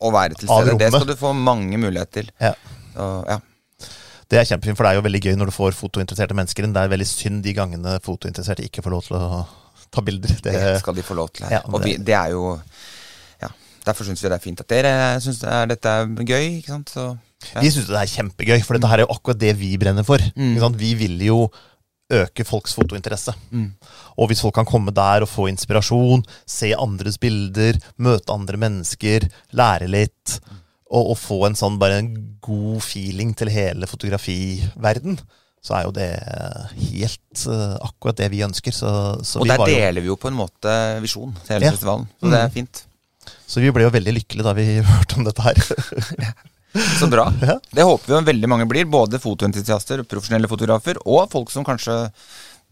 Å 0.00 0.10
være 0.12 0.34
til 0.38 0.48
stede, 0.48 0.78
det 0.78 0.90
skal 0.92 1.06
du 1.06 1.16
få 1.16 1.32
mange 1.36 1.78
muligheter 1.78 2.22
til. 2.22 2.30
ja. 2.40 2.54
Og, 2.94 3.26
ja. 3.28 3.38
Det 4.30 4.38
er 4.40 4.46
kjempefint, 4.48 4.76
for 4.78 4.86
det 4.86 4.90
er 4.94 4.96
jo 4.98 5.02
veldig 5.04 5.20
gøy 5.22 5.34
når 5.36 5.50
du 5.50 5.52
får 5.54 5.74
fotointeresserte 5.76 6.34
mennesker 6.34 6.64
inn. 6.64 6.72
Det 6.72 6.80
er 6.82 6.88
veldig 6.90 7.06
synd 7.06 7.42
de 7.44 7.52
gangene 7.54 7.98
fotointeresserte 8.02 8.64
ikke 8.64 8.82
får 8.82 8.90
lov 8.94 9.02
til 9.06 9.16
å 9.18 9.42
ta 9.94 10.04
bilder. 10.04 10.34
Det, 10.44 10.54
Det 10.54 10.78
skal 10.82 10.96
de 10.98 11.04
få 11.06 11.16
lov 11.18 11.30
til 11.34 11.46
her. 11.46 11.58
Ja, 11.58 11.62
og 11.70 11.84
vi, 11.84 11.96
det 11.96 12.16
er 12.18 12.34
jo 12.34 12.56
Ja, 13.42 13.50
derfor 13.86 14.08
syns 14.08 14.22
vi 14.22 14.30
det 14.30 14.38
er 14.38 14.44
fint 14.44 14.64
at 14.64 14.70
dere 14.72 14.96
syns 15.24 15.42
det 15.42 15.60
dette 15.74 15.94
er 16.00 16.10
gøy, 16.32 16.48
ikke 16.58 16.74
sant. 16.74 16.90
Så 16.94 17.06
ja. 17.52 17.60
Vi 17.60 17.70
syns 17.74 17.90
det 17.90 18.00
er 18.00 18.10
kjempegøy, 18.16 18.58
for 18.64 18.76
dette 18.76 18.90
her 18.90 19.02
er 19.02 19.06
jo 19.06 19.14
akkurat 19.14 19.40
det 19.40 19.54
vi 19.60 19.74
brenner 19.80 20.06
for. 20.06 20.22
Mm. 20.36 20.58
Vi 20.80 20.94
vil 20.98 21.22
jo 21.26 21.38
øke 22.14 22.44
folks 22.46 22.74
fotointeresse. 22.76 23.32
Mm. 23.50 23.70
Og 24.20 24.28
hvis 24.30 24.42
folk 24.44 24.54
kan 24.56 24.68
komme 24.68 24.92
der 24.94 25.24
og 25.24 25.30
få 25.30 25.48
inspirasjon, 25.50 26.24
se 26.46 26.72
andres 26.76 27.18
bilder, 27.20 27.78
møte 27.96 28.34
andre 28.34 28.60
mennesker, 28.60 29.26
lære 29.56 29.88
litt, 29.90 30.38
og, 30.94 31.14
og 31.14 31.16
få 31.18 31.40
en 31.48 31.56
sånn 31.58 31.78
bare 31.80 32.02
en 32.02 32.12
god 32.44 32.84
feeling 32.84 33.32
til 33.36 33.50
hele 33.52 33.88
fotografiverden, 33.90 35.18
så 35.64 35.78
er 35.78 35.84
jo 35.86 35.92
det 35.96 36.08
helt 36.92 37.44
uh, 37.48 37.76
akkurat 37.86 38.18
det 38.20 38.26
vi 38.34 38.42
ønsker. 38.44 38.74
Så, 38.76 38.90
så, 39.24 39.40
Og 39.40 39.46
vi 39.46 39.52
der 39.54 39.62
jo, 39.62 39.68
deler 39.70 40.04
vi 40.04 40.10
jo 40.12 40.16
på 40.20 40.28
en 40.28 40.36
måte 40.36 40.74
visjon 41.00 41.32
til 41.46 41.54
hele 41.56 41.70
Ja. 41.70 41.72
festivalen. 41.72 42.06
Så 42.20 42.28
det 42.28 42.36
Mm. 42.38 42.44
er 42.44 42.50
fint. 42.52 42.82
så 43.48 43.60
vi 43.64 43.70
ble 43.72 43.84
jo 43.86 43.90
veldig 43.94 44.12
lykkelige 44.18 44.44
da 44.44 44.52
vi 44.52 44.66
hørte 44.92 45.16
om 45.16 45.24
dette 45.24 45.42
her. 45.42 45.54
Så 46.98 47.06
bra. 47.10 47.28
Ja. 47.40 47.58
Det 47.70 47.84
håper 47.86 48.16
vi 48.18 48.24
veldig 48.32 48.48
mange 48.50 48.66
blir. 48.66 48.84
Både 48.90 49.20
fotoentusiaster, 49.22 50.02
profesjonelle 50.10 50.48
fotografer, 50.50 50.98
og 51.06 51.30
folk 51.30 51.50
som 51.54 51.64
kanskje 51.64 51.94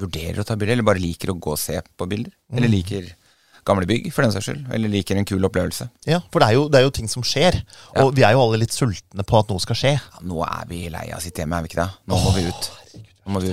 vurderer 0.03 0.41
å 0.43 0.45
ta 0.47 0.57
bilder, 0.59 0.75
eller 0.75 0.87
bare 0.89 0.99
liker 1.03 1.31
å 1.31 1.39
gå 1.39 1.53
og 1.55 1.61
se 1.61 1.79
på 1.97 2.09
bilder. 2.11 2.33
Eller 2.53 2.67
Mm. 2.69 2.75
liker 2.75 3.11
gamle 3.65 3.87
bygg, 3.87 4.09
for 4.13 4.23
den 4.27 4.33
saks 4.35 4.49
skyld. 4.49 4.65
Eller 4.75 4.89
liker 4.91 5.15
en 5.17 5.25
kul 5.25 5.45
opplevelse. 5.47 5.89
Ja, 6.05 6.19
For 6.33 6.41
det 6.43 6.49
er, 6.49 6.53
jo, 6.59 6.65
det 6.69 6.81
er 6.81 6.83
jo 6.89 6.91
ting 6.91 7.07
som 7.09 7.23
skjer, 7.23 7.61
og 7.95 8.11
vi 8.17 8.25
er 8.27 8.33
jo 8.35 8.43
alle 8.43 8.59
litt 8.59 8.75
sultne 8.75 9.23
på 9.23 9.39
at 9.39 9.49
noe 9.55 9.61
skal 9.63 9.77
skje. 9.79 9.93
Ja, 10.03 10.19
nå 10.27 10.43
er 10.43 10.67
vi 10.67 10.89
lei 10.91 11.13
av 11.13 11.21
å 11.21 11.23
sitte 11.23 11.45
hjemme, 11.45 11.61
er 11.61 11.63
vi 11.63 11.69
ikke 11.71 11.85
det? 11.85 11.91
Nå 12.11 12.19
må 12.25 12.35
vi 12.35 12.49
ut. 12.49 12.71
Nå 13.23 13.37
må 13.37 13.41
du. 13.43 13.52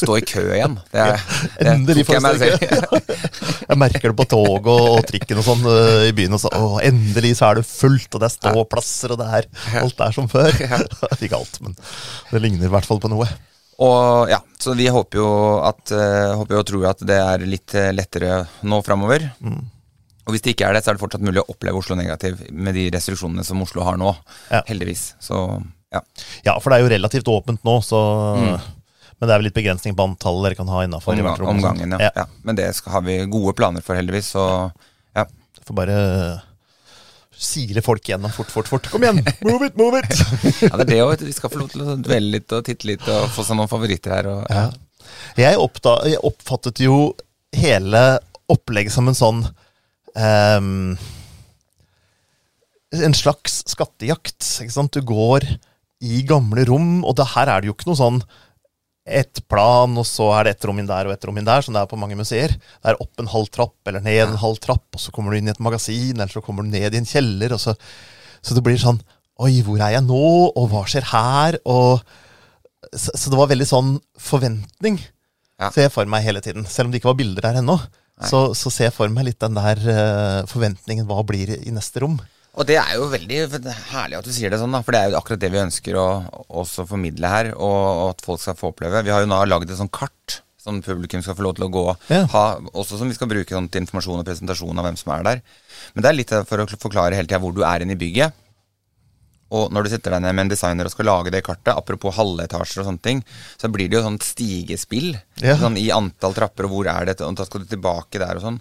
Stå 0.00 0.14
i 0.16 0.22
kø 0.24 0.42
igjen. 0.54 0.78
Det, 0.94 1.06
det 1.58 1.66
Endelig 1.74 2.06
får 2.08 2.16
jeg 2.16 2.22
stå 2.24 2.46
i. 2.48 3.16
Jeg 3.70 3.78
merker 3.78 4.10
det 4.10 4.16
på 4.16 4.24
toget 4.32 4.70
og, 4.72 4.86
og 4.96 5.04
trikken 5.06 5.38
og 5.42 5.44
sånn 5.46 5.66
uh, 5.68 6.06
i 6.08 6.14
byen. 6.16 6.32
Og 6.34 6.40
så, 6.42 6.50
å, 6.56 6.78
endelig 6.82 7.34
så 7.38 7.50
er 7.50 7.60
det 7.60 7.66
fullt, 7.68 8.08
og 8.16 8.22
det 8.22 8.30
er 8.30 8.34
ståplasser, 8.34 9.12
og 9.14 9.20
det 9.20 9.28
er 9.36 9.48
alt 9.82 10.00
er 10.06 10.16
som 10.16 10.30
før. 10.30 10.56
Ikke 11.20 11.36
alt, 11.38 11.60
men 11.62 11.76
det 12.32 12.40
ligner 12.42 12.66
i 12.66 12.72
hvert 12.72 12.88
fall 12.88 13.02
på 13.02 13.12
noe. 13.12 13.28
Og 13.80 14.32
ja, 14.32 14.40
så 14.60 14.74
vi 14.76 14.88
håper 14.92 15.20
jo 15.20 15.28
at 15.64 15.92
uh, 15.94 16.34
Håper 16.40 16.56
jo 16.56 16.62
og 16.64 16.66
tror 16.68 16.88
at 16.90 17.04
det 17.08 17.16
er 17.16 17.44
litt 17.48 17.76
eh, 17.78 17.92
lettere 17.96 18.42
nå 18.68 18.80
framover. 18.84 19.24
Mm. 19.40 19.62
Og 20.26 20.34
hvis 20.34 20.44
det 20.44 20.52
ikke 20.56 20.68
er 20.68 20.76
det, 20.76 20.82
så 20.84 20.92
er 20.92 20.98
det 20.98 21.04
fortsatt 21.04 21.24
mulig 21.24 21.40
å 21.44 21.48
oppleve 21.52 21.80
Oslo 21.80 21.96
negativ 21.96 22.42
med 22.52 22.76
de 22.76 22.88
restriksjonene 22.92 23.44
som 23.46 23.62
Oslo 23.64 23.84
har 23.86 23.96
nå. 24.00 24.12
Ja. 24.50 24.60
Heldigvis. 24.68 25.14
Så 25.22 25.38
ja. 25.90 26.02
Ja, 26.46 26.58
for 26.60 26.70
det 26.70 26.78
er 26.78 26.84
jo 26.84 26.92
relativt 26.92 27.32
åpent 27.32 27.64
nå, 27.66 27.80
så 27.84 28.02
Mm. 28.40 28.60
Men 29.20 29.28
det 29.28 29.34
er 29.34 29.40
vel 29.42 29.48
litt 29.50 29.56
begrensning 29.58 29.96
på 29.96 30.04
antallet 30.08 30.48
dere 30.48 30.56
kan 30.56 30.70
ha 30.72 30.84
innafor. 30.86 31.12
Omgang, 31.12 31.42
omgangen, 31.52 31.96
ja. 32.00 32.08
ja. 32.16 32.24
Men 32.46 32.56
det 32.56 32.70
skal, 32.78 32.94
har 32.96 33.02
vi 33.04 33.18
gode 33.28 33.52
planer 33.58 33.84
for, 33.84 33.98
heldigvis. 33.98 34.30
Så 34.32 34.44
ja. 35.16 35.26
Får 35.68 35.76
bare 35.76 35.98
sile 37.40 37.82
folk 37.84 38.08
gjennom 38.08 38.32
fort, 38.32 38.50
fort, 38.52 38.68
fort. 38.68 38.88
Kom 38.92 39.04
igjen! 39.04 39.20
Move 39.44 39.68
it, 39.68 39.76
move 39.76 40.00
it! 40.00 40.12
ja, 40.64 40.72
det 40.76 40.86
er 40.86 40.90
det 40.90 41.00
òg. 41.04 41.24
Vi 41.24 41.36
skal 41.36 41.52
få 41.52 41.62
lov 41.62 41.70
til 41.72 41.84
å 41.84 41.96
dvele 42.00 42.36
litt 42.36 42.56
og 42.56 42.64
titte 42.66 42.88
litt 42.88 43.06
og 43.08 43.28
få 43.32 43.44
seg 43.46 43.60
noen 43.60 43.70
favoritter 43.70 44.16
her. 44.16 44.30
Og, 44.32 44.42
ja. 44.48 44.66
Jeg, 45.40 45.60
oppda, 45.60 45.98
jeg 46.08 46.20
oppfattet 46.26 46.80
jo 46.84 46.98
hele 47.56 48.04
opplegget 48.50 48.94
som 48.94 49.08
en 49.10 49.16
sånn 49.16 49.40
um, 50.16 50.94
En 52.90 53.16
slags 53.16 53.60
skattejakt. 53.70 54.40
Ikke 54.64 54.74
sant? 54.74 54.96
Du 54.96 55.04
går 55.06 55.46
i 56.00 56.22
gamle 56.28 56.64
rom, 56.68 57.02
og 57.04 57.16
det 57.20 57.32
her 57.34 57.52
er 57.52 57.60
det 57.60 57.70
jo 57.70 57.76
ikke 57.76 57.90
noe 57.90 58.00
sånn 58.00 58.22
ett 59.06 59.40
plan, 59.48 59.94
og 59.98 60.06
så 60.06 60.28
er 60.36 60.44
det 60.44 60.56
ett 60.56 60.66
rom 60.68 60.78
inn 60.82 60.88
der 60.88 61.08
og 61.08 61.14
ett 61.14 61.24
rom 61.26 61.38
inn 61.40 61.46
der, 61.48 61.64
som 61.64 61.74
det 61.74 61.80
er 61.82 61.90
på 61.90 61.98
mange 61.98 62.18
museer. 62.18 62.52
Det 62.52 62.92
er 62.92 63.00
opp 63.00 63.22
en 63.22 63.30
halv 63.32 63.48
trapp 63.52 63.88
eller 63.90 64.04
ned 64.04 64.20
en 64.26 64.40
halv 64.42 64.60
trapp, 64.62 64.86
og 64.94 65.00
så 65.02 65.12
kommer 65.14 65.32
du 65.32 65.40
inn 65.40 65.48
i 65.48 65.54
et 65.54 65.62
magasin, 65.62 66.16
eller 66.18 66.32
så 66.32 66.42
kommer 66.44 66.66
du 66.66 66.74
ned 66.74 66.94
i 66.94 67.00
en 67.00 67.08
kjeller, 67.08 67.54
og 67.56 67.62
så, 67.62 67.74
så 68.44 68.56
det 68.56 68.64
blir 68.66 68.80
sånn 68.80 69.00
Oi, 69.40 69.62
hvor 69.64 69.80
er 69.80 69.94
jeg 69.94 70.04
nå, 70.04 70.24
og 70.52 70.66
hva 70.68 70.82
skjer 70.84 71.06
her? 71.14 71.56
Og, 71.64 72.02
så, 72.92 73.14
så 73.16 73.30
det 73.32 73.38
var 73.40 73.48
veldig 73.48 73.68
sånn 73.70 73.94
forventning, 74.20 74.98
Ja. 75.56 75.70
ser 75.72 75.86
jeg 75.86 75.94
for 75.94 76.10
meg 76.12 76.26
hele 76.26 76.42
tiden. 76.44 76.66
Selv 76.68 76.88
om 76.88 76.92
det 76.92 77.00
ikke 77.00 77.08
var 77.08 77.16
bilder 77.22 77.46
der 77.46 77.60
ennå, 77.62 77.78
så, 78.20 78.50
så 78.52 78.68
ser 78.68 78.90
jeg 78.90 78.96
for 78.98 79.08
meg 79.08 79.30
litt 79.30 79.40
den 79.40 79.56
der 79.56 79.80
uh, 79.80 80.42
forventningen. 80.50 81.06
Hva 81.08 81.22
blir 81.24 81.54
i 81.56 81.72
neste 81.72 82.02
rom? 82.04 82.18
Og 82.58 82.66
det 82.66 82.76
er 82.80 82.96
jo 82.98 83.06
veldig 83.12 83.36
herlig 83.92 84.18
at 84.18 84.26
du 84.26 84.32
sier 84.34 84.50
det 84.50 84.58
sånn, 84.58 84.72
da, 84.74 84.80
for 84.82 84.92
det 84.96 85.00
er 85.04 85.12
jo 85.12 85.18
akkurat 85.20 85.40
det 85.40 85.50
vi 85.54 85.60
ønsker 85.62 85.96
å 86.00 86.06
også 86.62 86.82
formidle 86.90 87.30
her, 87.30 87.52
og, 87.54 87.78
og 88.02 88.06
at 88.16 88.24
folk 88.26 88.42
skal 88.42 88.56
få 88.58 88.72
oppleve. 88.72 89.04
Vi 89.06 89.12
har 89.14 89.22
jo 89.22 89.30
nå 89.30 89.38
lagd 89.46 89.70
et 89.70 89.78
sånt 89.78 89.92
kart 89.94 90.40
som 90.60 90.82
publikum 90.84 91.22
skal 91.24 91.36
få 91.38 91.46
lov 91.46 91.54
til 91.56 91.64
å 91.68 91.72
gå 91.72 91.84
Ja. 92.10 92.24
ha, 92.34 92.42
også 92.76 92.98
som 93.00 93.08
vi 93.08 93.14
skal 93.16 93.30
bruke 93.30 93.54
sånn, 93.54 93.70
til 93.72 93.80
informasjon 93.86 94.20
og 94.20 94.26
presentasjon 94.28 94.76
av 94.82 94.84
hvem 94.88 94.98
som 95.00 95.14
er 95.14 95.22
der. 95.24 95.40
Men 95.94 96.04
det 96.04 96.10
er 96.10 96.18
litt 96.18 96.34
for 96.50 96.60
å 96.60 96.68
forklare 96.74 97.16
hele 97.16 97.30
tida 97.30 97.40
hvor 97.40 97.54
du 97.56 97.62
er 97.64 97.86
inne 97.86 97.96
i 97.96 98.00
bygget. 98.02 98.34
Og 99.56 99.72
når 99.74 99.86
du 99.86 99.90
sitter 99.94 100.14
deg 100.14 100.22
ned 100.26 100.34
med 100.36 100.44
en 100.44 100.52
designer 100.52 100.86
og 100.86 100.92
skal 100.92 101.08
lage 101.08 101.32
det 101.34 101.40
kartet, 101.46 101.72
apropos 101.74 102.14
halvetasjer 102.18 102.82
og 102.84 102.86
sånne 102.90 103.02
ting, 103.02 103.22
så 103.58 103.70
blir 103.72 103.88
det 103.90 103.96
jo 103.98 104.04
sånn 104.04 104.20
stigespill 104.22 105.14
Ja. 105.42 105.56
sånn 105.58 105.78
i 105.80 105.88
antall 105.94 106.36
trapper, 106.36 106.68
og 106.68 106.74
hvor 106.76 106.90
er 106.92 107.08
det, 107.08 107.16
og 107.26 107.34
da 107.40 107.46
skal 107.48 107.64
du 107.64 107.70
tilbake 107.72 108.20
der 108.20 108.36
og 108.38 108.44
sånn. 108.44 108.60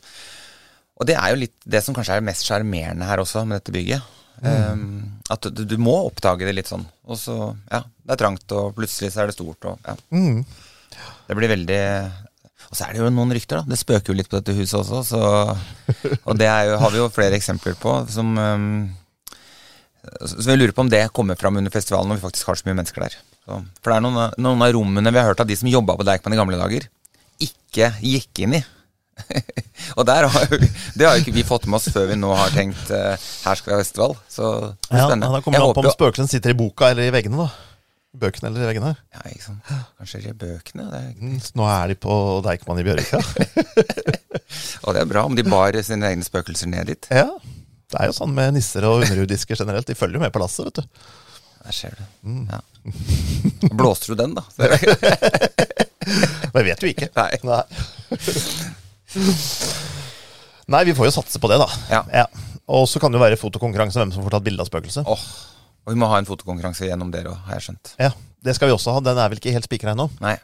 Og 0.99 1.07
det 1.07 1.15
er 1.15 1.31
jo 1.31 1.41
litt 1.45 1.55
det 1.63 1.81
som 1.83 1.95
kanskje 1.95 2.19
er 2.19 2.25
mest 2.27 2.47
sjarmerende 2.47 3.07
her 3.07 3.21
også, 3.23 3.45
med 3.47 3.61
dette 3.61 3.73
bygget. 3.75 4.15
Um, 4.39 5.19
at 5.31 5.47
du, 5.51 5.65
du 5.67 5.75
må 5.81 5.93
oppdage 6.07 6.47
det 6.47 6.55
litt 6.55 6.69
sånn. 6.69 6.85
Og 7.07 7.19
så, 7.19 7.35
ja, 7.71 7.83
det 7.83 8.15
er 8.15 8.21
trangt, 8.21 8.55
og 8.55 8.73
plutselig 8.77 9.13
så 9.13 9.23
er 9.23 9.29
det 9.29 9.35
stort, 9.35 9.67
og 9.67 9.87
ja. 9.87 9.95
Mm. 10.15 10.43
Det 11.29 11.35
blir 11.37 11.51
veldig 11.51 11.81
Og 12.71 12.77
så 12.77 12.87
er 12.87 12.95
det 12.95 13.01
jo 13.03 13.11
noen 13.13 13.31
rykter, 13.35 13.61
da. 13.61 13.71
Det 13.71 13.77
spøker 13.79 14.11
jo 14.11 14.17
litt 14.17 14.29
på 14.31 14.39
dette 14.39 14.55
huset 14.57 14.79
også, 14.79 15.03
så 15.05 15.21
Og 16.27 16.39
det 16.39 16.49
er 16.49 16.71
jo, 16.71 16.79
har 16.81 16.95
vi 16.95 17.01
jo 17.01 17.11
flere 17.13 17.37
eksempler 17.37 17.77
på 17.79 17.93
som 18.11 18.33
um, 18.35 18.71
Så 20.25 20.47
vi 20.47 20.57
lurer 20.57 20.73
på 20.75 20.83
om 20.83 20.91
det 20.91 21.03
kommer 21.15 21.39
fram 21.39 21.61
under 21.61 21.73
festivalen 21.73 22.09
når 22.09 22.19
vi 22.19 22.25
faktisk 22.25 22.49
har 22.49 22.59
så 22.59 22.67
mye 22.67 22.79
mennesker 22.81 23.05
der. 23.05 23.19
Så, 23.45 23.61
for 23.79 23.91
det 23.91 23.99
er 23.99 24.07
noen, 24.07 24.35
noen 24.41 24.65
av 24.65 24.73
rommene 24.75 25.13
vi 25.13 25.21
har 25.21 25.29
hørt 25.29 25.45
av 25.45 25.49
de 25.49 25.59
som 25.59 25.69
jobba 25.69 25.95
på 25.99 26.07
Deichman 26.09 26.35
i 26.35 26.41
gamle 26.41 26.59
dager, 26.59 26.89
ikke 27.43 27.93
gikk 28.01 28.43
inn 28.47 28.59
i. 28.59 28.63
og 29.97 30.05
der 30.09 30.27
har 30.33 30.45
jo, 30.51 30.59
det 30.59 31.07
har 31.07 31.15
jo 31.17 31.23
ikke 31.23 31.35
vi 31.35 31.43
fått 31.47 31.65
med 31.69 31.79
oss 31.79 31.87
før 31.93 32.09
vi 32.11 32.17
nå 32.19 32.29
har 32.35 32.53
tenkt 32.55 32.91
uh, 32.93 33.13
her 33.45 33.59
skal 33.59 33.71
vi 33.71 33.75
ha 33.77 33.81
festival. 33.83 34.15
Så 34.31 34.49
det 34.59 34.93
er 34.95 35.05
spennende. 35.07 35.29
Ja. 35.29 35.37
Da 35.37 35.41
kommer 35.45 35.59
det 35.59 35.65
an 35.69 35.75
på 35.79 35.85
om 35.85 35.93
spøkelsen 35.95 36.31
sitter 36.31 36.55
i 36.55 36.59
boka 36.59 36.89
eller 36.93 37.09
i 37.09 37.13
veggene, 37.15 37.45
da. 37.45 37.49
Bøkene 38.19 38.49
eller 38.49 38.63
i 38.65 38.69
veggene. 38.71 38.95
ja, 39.13 39.21
ikke 39.29 39.45
sant. 39.45 39.69
Kanskje 39.99 40.23
i 40.31 40.33
bøkene. 40.33 40.87
Det 40.89 40.99
er, 41.03 41.09
Mm, 41.19 41.37
nå 41.59 41.65
er 41.69 41.91
de 41.91 41.95
på 42.01 42.13
Deichman 42.45 42.79
i 42.81 42.85
Bjørvika. 42.87 43.19
og 44.85 44.95
det 44.95 45.01
er 45.03 45.09
bra 45.11 45.25
om 45.29 45.35
de 45.37 45.45
bar 45.45 45.77
sine 45.85 46.09
egne 46.09 46.25
spøkelser 46.25 46.71
ned 46.71 46.89
dit. 46.93 47.09
ja. 47.13 47.29
Det 47.89 47.97
er 47.97 48.05
jo 48.11 48.13
sånn 48.13 48.35
med 48.37 48.53
nisser 48.53 48.85
og 48.85 48.99
underjordiske 49.01 49.55
generelt. 49.57 49.87
De 49.89 49.95
følger 49.97 50.19
jo 50.19 50.21
med 50.21 50.29
på 50.33 50.37
lasset, 50.41 50.67
vet 50.67 50.77
du. 50.77 50.99
Der 51.65 51.73
ser 51.73 51.95
du. 51.97 52.03
Mm. 52.29 52.43
Ja. 52.51 52.59
Blåste 53.73 54.11
du 54.13 54.19
den, 54.19 54.35
da? 54.37 54.43
Men 56.53 56.59
jeg 56.61 56.67
vet 56.67 56.85
jo 56.85 56.91
ikke. 56.91 57.09
Nei. 57.17 57.31
Nei. 57.49 57.63
Nei, 60.73 60.83
vi 60.85 60.93
får 60.97 61.09
jo 61.09 61.13
satse 61.15 61.39
på 61.41 61.49
det, 61.49 61.57
da. 61.61 61.67
Ja. 62.13 62.25
Og 62.69 62.85
så 62.89 63.01
kan 63.01 63.09
det 63.11 63.17
jo 63.17 63.23
være 63.23 63.39
fotokonkurranse 63.41 63.97
hvem 64.01 64.11
som 64.13 64.25
får 64.25 64.35
tatt 64.37 64.45
bilde 64.45 64.61
av 64.61 64.69
spøkelset. 64.69 65.07
Åh, 65.09 65.23
Og 65.87 65.93
vi 65.95 65.97
må 65.97 66.09
ha 66.11 66.19
en 66.21 66.27
fotokonkurranse 66.29 66.85
gjennom 66.85 67.09
dere 67.13 67.31
òg, 67.33 67.39
har 67.47 67.57
jeg 67.57 67.69
skjønt. 67.69 67.95
Ja, 67.97 68.11
Det 68.45 68.53
skal 68.55 68.69
vi 68.69 68.75
også 68.75 68.93
ha. 68.93 68.99
Den 69.03 69.17
er 69.17 69.31
vel 69.31 69.39
ikke 69.41 69.51
helt 69.55 69.65
spikra 69.65 69.95
ennå. 69.95 70.05
Nei. 70.21 70.35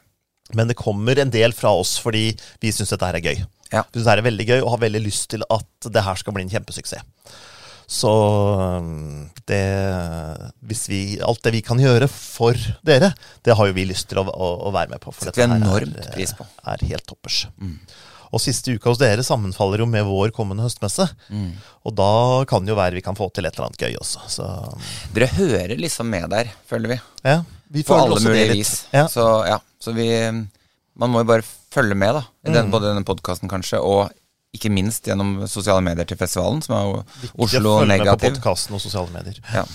Men 0.57 0.67
det 0.67 0.75
kommer 0.77 1.17
en 1.21 1.29
del 1.33 1.53
fra 1.57 1.71
oss 1.73 1.95
fordi 2.01 2.27
vi 2.61 2.71
syns 2.73 2.91
dette 2.93 3.05
her 3.07 3.17
er 3.17 3.23
gøy. 3.23 3.43
Ja. 3.71 3.83
Vi 3.91 3.97
synes 4.01 4.09
det 4.09 4.15
er 4.17 4.25
veldig 4.25 4.45
gøy 4.49 4.59
og 4.63 4.71
har 4.75 4.81
veldig 4.83 5.01
lyst 5.05 5.29
til 5.31 5.45
at 5.49 5.87
det 5.93 6.03
her 6.05 6.17
skal 6.19 6.35
bli 6.35 6.43
en 6.45 6.51
kjempesuksess. 6.51 7.05
Så 7.85 8.09
det 9.45 9.61
hvis 10.65 10.83
vi, 10.89 10.99
Alt 11.21 11.43
det 11.45 11.53
vi 11.53 11.61
kan 11.65 11.77
gjøre 11.81 12.07
for 12.09 12.57
dere, 12.85 13.11
det 13.45 13.53
har 13.57 13.69
jo 13.69 13.75
vi 13.77 13.85
lyst 13.89 14.09
til 14.09 14.21
å, 14.21 14.25
å, 14.25 14.49
å 14.69 14.73
være 14.73 14.95
med 14.95 15.03
på. 15.03 15.13
For 15.13 15.29
Setter 15.29 15.45
vi 15.45 15.53
dette 15.53 15.69
her 15.69 15.85
enormt 15.85 16.01
er, 16.01 16.11
pris 16.17 16.33
på. 16.37 16.47
er 16.73 16.85
helt 16.89 17.05
toppers. 17.09 17.43
Og 18.33 18.41
siste 18.41 18.73
uka 18.75 18.89
hos 18.89 18.97
dere 19.01 19.23
sammenfaller 19.23 19.83
jo 19.83 19.85
med 19.89 20.05
vår 20.07 20.31
kommende 20.35 20.63
høstmesse. 20.65 21.05
Mm. 21.29 21.51
Og 21.85 21.95
da 21.95 22.09
kan 22.49 22.65
det 22.65 22.71
jo 22.73 22.79
være 22.79 22.95
vi 22.97 23.01
kan 23.05 23.15
få 23.15 23.29
til 23.33 23.45
et 23.45 23.53
eller 23.55 23.67
annet 23.69 23.77
gøy 23.85 23.95
også. 24.01 24.25
Så 24.31 24.47
Dere 25.13 25.27
hører 25.37 25.75
liksom 25.77 26.09
med 26.09 26.29
der, 26.33 26.49
føler 26.69 26.95
vi. 26.95 26.99
ja, 27.23 27.41
vi 27.71 27.83
På 27.83 27.93
føler 27.93 28.03
alle 28.03 28.15
også 28.15 28.23
det 28.23 28.31
mulige 28.33 28.49
litt. 28.51 28.57
vis. 28.57 28.73
Ja. 28.93 29.05
Så 29.07 29.25
ja, 29.47 29.59
så 29.79 29.93
vi 29.95 30.09
Man 30.97 31.09
må 31.11 31.19
jo 31.19 31.27
bare 31.27 31.43
følge 31.75 31.95
med, 31.95 32.13
da. 32.15 32.21
I 32.47 32.53
den, 32.53 32.65
Mm. 32.67 32.71
både 32.71 32.87
denne 32.93 33.03
podkasten 33.03 33.49
kanskje, 33.51 33.81
og 33.83 34.09
ikke 34.55 34.69
minst 34.71 35.03
gjennom 35.03 35.41
sosiale 35.51 35.81
medier 35.83 36.05
til 36.07 36.15
festivalen, 36.15 36.61
som 36.63 36.75
er 36.77 36.83
jo 36.87 36.93
Viktig 37.19 37.35
å 37.35 37.43
Oslo 37.43 37.73
følge 37.81 37.87
med 37.89 37.99
på 37.99 38.05
Negativ. 38.05 38.35
podkasten 38.37 38.75
og 38.77 38.79
sosiale 38.79 39.11
medier. 39.11 39.41
Ja. 39.51 39.65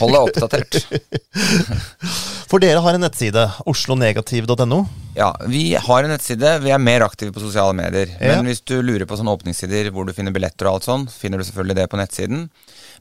Hold 0.00 0.16
deg 0.16 0.24
oppdatert. 0.26 0.80
For 2.52 2.60
dere 2.60 2.82
har 2.84 2.92
en 2.92 3.00
nettside, 3.00 3.46
oslonegativ.no. 3.64 4.82
Ja, 5.16 5.30
vi 5.48 5.70
har 5.72 6.04
en 6.04 6.10
nettside. 6.12 6.50
Vi 6.60 6.72
er 6.74 6.82
mer 6.84 7.00
aktive 7.06 7.32
på 7.32 7.40
sosiale 7.40 7.72
medier. 7.72 8.10
Ja. 8.20 8.34
Men 8.36 8.50
hvis 8.50 8.60
du 8.68 8.74
lurer 8.84 9.06
på 9.08 9.16
sånne 9.16 9.32
åpningssider 9.32 9.88
hvor 9.88 10.04
du 10.04 10.12
finner 10.12 10.34
billetter 10.36 10.68
og 10.68 10.76
alt 10.76 10.88
sånn, 10.88 11.06
finner 11.08 11.40
du 11.40 11.46
selvfølgelig 11.48 11.78
det 11.80 11.88
på 11.88 12.00
nettsiden. 12.00 12.42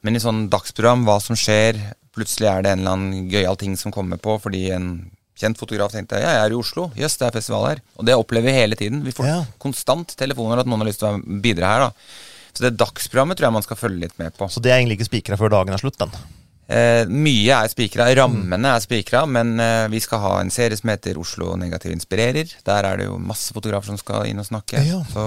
Men 0.08 0.16
i 0.16 0.24
sånn 0.24 0.46
dagsprogram, 0.54 1.04
hva 1.04 1.18
som 1.20 1.36
skjer, 1.36 1.82
plutselig 2.16 2.48
er 2.48 2.64
det 2.64 2.72
en 2.72 2.86
eller 2.86 2.96
annen 2.96 3.28
gøyal 3.34 3.60
ting 3.60 3.76
som 3.76 3.92
kommer 3.92 4.24
på 4.24 4.38
fordi 4.40 4.70
en 4.72 4.90
kjent 5.42 5.60
fotograf 5.60 5.92
tenkte 5.92 6.20
ja, 6.22 6.32
jeg 6.38 6.48
er 6.48 6.56
i 6.56 6.60
Oslo, 6.64 6.88
jøss, 6.96 7.20
det 7.20 7.28
er 7.28 7.36
festival 7.42 7.68
her. 7.74 7.86
Og 8.00 8.08
det 8.08 8.16
opplever 8.16 8.48
vi 8.54 8.56
hele 8.56 8.80
tiden. 8.80 9.04
Vi 9.04 9.12
får 9.16 9.28
Ja. 9.28 9.40
konstant 9.60 10.16
telefoner 10.16 10.64
at 10.64 10.70
noen 10.70 10.86
har 10.86 10.94
lyst 10.94 11.04
til 11.04 11.12
å 11.12 11.42
bidra 11.44 11.74
her, 11.76 11.90
da. 11.90 11.92
Så 12.56 12.64
det 12.64 12.78
dagsprogrammet 12.80 13.36
tror 13.36 13.52
jeg 13.52 13.60
man 13.60 13.68
skal 13.68 13.84
følge 13.84 14.08
litt 14.08 14.20
med 14.20 14.32
på. 14.38 14.48
Så 14.48 14.64
det 14.64 14.72
er 14.72 14.80
egentlig 14.80 15.02
ikke 15.02 15.12
spikra 15.12 15.40
før 15.40 15.52
dagen 15.60 15.76
er 15.76 15.84
slutt, 15.84 16.00
den. 16.00 16.16
Eh, 16.72 17.04
mye 17.12 17.56
er 17.66 17.68
spikra, 17.72 18.06
rammene 18.16 18.70
er 18.78 18.84
spikra, 18.84 19.26
men 19.28 19.58
eh, 19.60 19.88
vi 19.92 20.00
skal 20.04 20.22
ha 20.24 20.34
en 20.40 20.52
serie 20.54 20.78
som 20.80 20.92
heter 20.94 21.18
Oslo 21.20 21.56
Negativ 21.60 21.92
Inspirerer. 21.92 22.54
Der 22.68 22.88
er 22.88 23.02
det 23.02 23.10
jo 23.10 23.18
masse 23.20 23.52
fotografer 23.56 23.92
som 23.92 24.00
skal 24.00 24.30
inn 24.30 24.40
og 24.40 24.48
snakke. 24.48 24.80
Ja. 24.88 25.02
Så, 25.12 25.26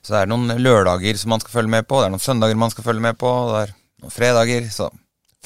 så 0.00 0.14
det 0.14 0.20
er 0.22 0.30
noen 0.30 0.48
lørdager 0.62 1.18
som 1.20 1.34
man 1.34 1.42
skal 1.44 1.58
følge 1.58 1.74
med 1.76 1.88
på, 1.90 2.00
det 2.00 2.08
er 2.08 2.14
noen 2.14 2.24
søndager 2.24 2.56
man 2.62 2.72
skal 2.72 2.86
følge 2.88 3.04
med 3.04 3.18
på, 3.20 3.28
og 3.28 3.52
det 3.52 3.64
er 3.66 3.74
noen 4.06 4.14
fredager. 4.16 4.70
Så 4.72 4.88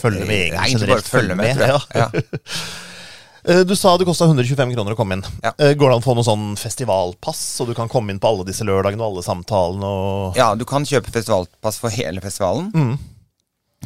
Følge 0.01 0.25
med 0.25 0.55
egentlig 0.55 0.87
bare 0.89 1.03
generelt. 1.03 1.09
følge 1.13 1.35
med, 1.37 1.59
tror 1.59 1.75
jeg. 1.75 2.05
Ja. 2.05 2.09
Eh, 3.41 3.63
Du 3.65 3.73
sa 3.73 3.95
det 3.97 4.05
kosta 4.05 4.27
125 4.29 4.75
kroner 4.75 4.93
å 4.93 4.97
komme 4.99 5.17
inn. 5.17 5.23
Ja. 5.41 5.55
Eh, 5.57 5.71
Går 5.73 5.89
det 5.89 5.95
an 5.97 6.03
å 6.03 6.05
få 6.05 6.13
noe 6.13 6.27
sånn 6.27 6.43
festivalpass, 6.61 7.39
så 7.57 7.65
du 7.65 7.71
kan 7.73 7.89
komme 7.89 8.13
inn 8.13 8.19
på 8.21 8.29
alle 8.29 8.45
disse 8.45 8.67
lørdagene 8.69 9.01
og 9.01 9.15
alle 9.15 9.23
samtalene 9.25 9.89
og 9.97 10.37
ja, 10.37 10.51
du 10.61 10.67
kan 10.69 10.85
kjøpe 10.85 11.09
festivalpass 11.15 11.79
for 11.81 11.89
hele 11.95 12.21
festivalen. 12.21 12.69
Mm. 12.77 12.99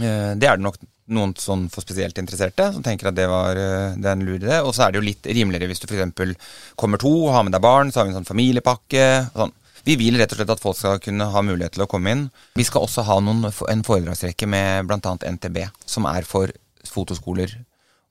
Eh, 0.01 0.35
Det 0.35 0.49
er 0.49 0.57
det 0.59 0.65
nok 0.65 0.79
noen 1.15 1.35
sånn 1.37 1.67
for 1.69 1.85
spesielt 1.85 2.17
interesserte 2.17 2.71
som 2.73 2.83
tenker 2.83 3.11
at 3.11 3.17
det, 3.19 3.27
var, 3.29 3.59
eh, 3.61 3.93
det 4.01 4.09
er 4.09 4.17
en 4.17 4.25
lur 4.25 4.39
idé. 4.39 4.61
Og 4.65 4.73
så 4.75 4.87
er 4.87 4.93
det 4.93 5.01
jo 5.01 5.09
litt 5.09 5.27
rimeligere 5.29 5.69
hvis 5.69 5.83
du 5.83 5.87
f.eks. 5.87 6.37
kommer 6.81 6.99
to 6.99 7.13
og 7.27 7.35
har 7.35 7.45
med 7.45 7.53
deg 7.53 7.63
barn, 7.65 7.93
så 7.93 8.01
har 8.01 8.09
vi 8.09 8.15
en 8.15 8.23
sånn 8.23 8.31
familiepakke. 8.33 9.05
og 9.35 9.45
Sånn. 9.45 9.55
Vi 9.85 9.99
vil 10.01 10.17
rett 10.17 10.33
og 10.33 10.39
slett 10.39 10.51
at 10.55 10.63
folk 10.63 10.79
skal 10.79 10.99
kunne 11.05 11.27
ha 11.29 11.43
mulighet 11.45 11.75
til 11.77 11.85
å 11.85 11.89
komme 11.91 12.11
inn. 12.11 12.31
Vi 12.57 12.65
skal 12.65 12.87
også 12.87 13.05
ha 13.05 13.19
noen, 13.21 13.45
en 13.45 13.85
foredragsrekke 13.85 14.49
med 14.49 14.89
bl.a. 14.89 15.13
NTB, 15.29 15.59
som 15.85 16.07
er 16.09 16.25
for 16.25 16.49
fotoskoler 16.89 17.53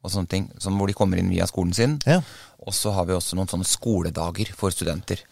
og 0.03 0.11
sånne 0.11 0.29
ting, 0.29 0.45
som, 0.61 0.77
hvor 0.77 0.87
de 0.91 0.93
kommer 0.93 1.17
inn 1.17 1.31
via 1.33 1.47
skolen 1.49 1.73
sin. 1.73 1.97
Ja. 2.05 2.19
Og 2.61 2.75
så 2.77 2.93
har 2.93 3.07
vi 3.09 3.15
også 3.17 3.35
noen 3.39 3.49
sånne 3.49 3.65
skoledager 3.65 4.53
for 4.53 4.69
studenter 4.69 5.23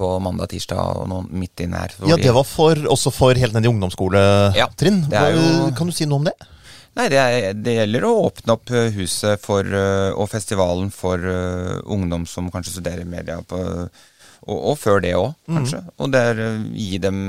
på 0.00 0.08
mandag, 0.24 0.48
tirsdag 0.54 1.02
og 1.02 1.08
noen 1.12 1.28
midt 1.42 1.60
inn 1.64 1.76
her. 1.76 1.92
Ja, 2.08 2.16
det 2.20 2.32
var 2.36 2.46
for, 2.48 2.80
også 2.96 3.12
for 3.14 3.36
helt 3.36 3.52
ned 3.56 3.68
i 3.68 3.70
ungdomsskoletrinn. 3.70 5.02
jo- 5.36 5.74
Kan 5.76 5.90
du 5.92 5.92
si 5.96 6.08
noe 6.08 6.22
om 6.22 6.30
det? 6.30 6.34
Nei, 6.98 7.04
det, 7.12 7.18
er, 7.22 7.52
det 7.54 7.74
gjelder 7.76 8.04
å 8.08 8.14
åpne 8.26 8.54
opp 8.56 8.70
eh, 8.74 8.88
huset 8.96 9.38
for, 9.44 9.62
eh, 9.62 10.10
og 10.10 10.26
festivalen 10.32 10.88
for 10.90 11.22
eh, 11.22 11.76
ungdom 11.86 12.24
som 12.26 12.48
kanskje 12.50 12.72
studerer 12.80 13.06
media, 13.06 13.36
på, 13.46 13.60
og, 13.60 14.56
og 14.72 14.74
før 14.80 14.98
det 15.04 15.12
òg, 15.14 15.30
kanskje. 15.46 15.84
Og 16.02 16.10
det 16.10 16.24
er 16.32 16.40
eh, 16.48 16.64
gi 16.74 16.98
dem 17.04 17.20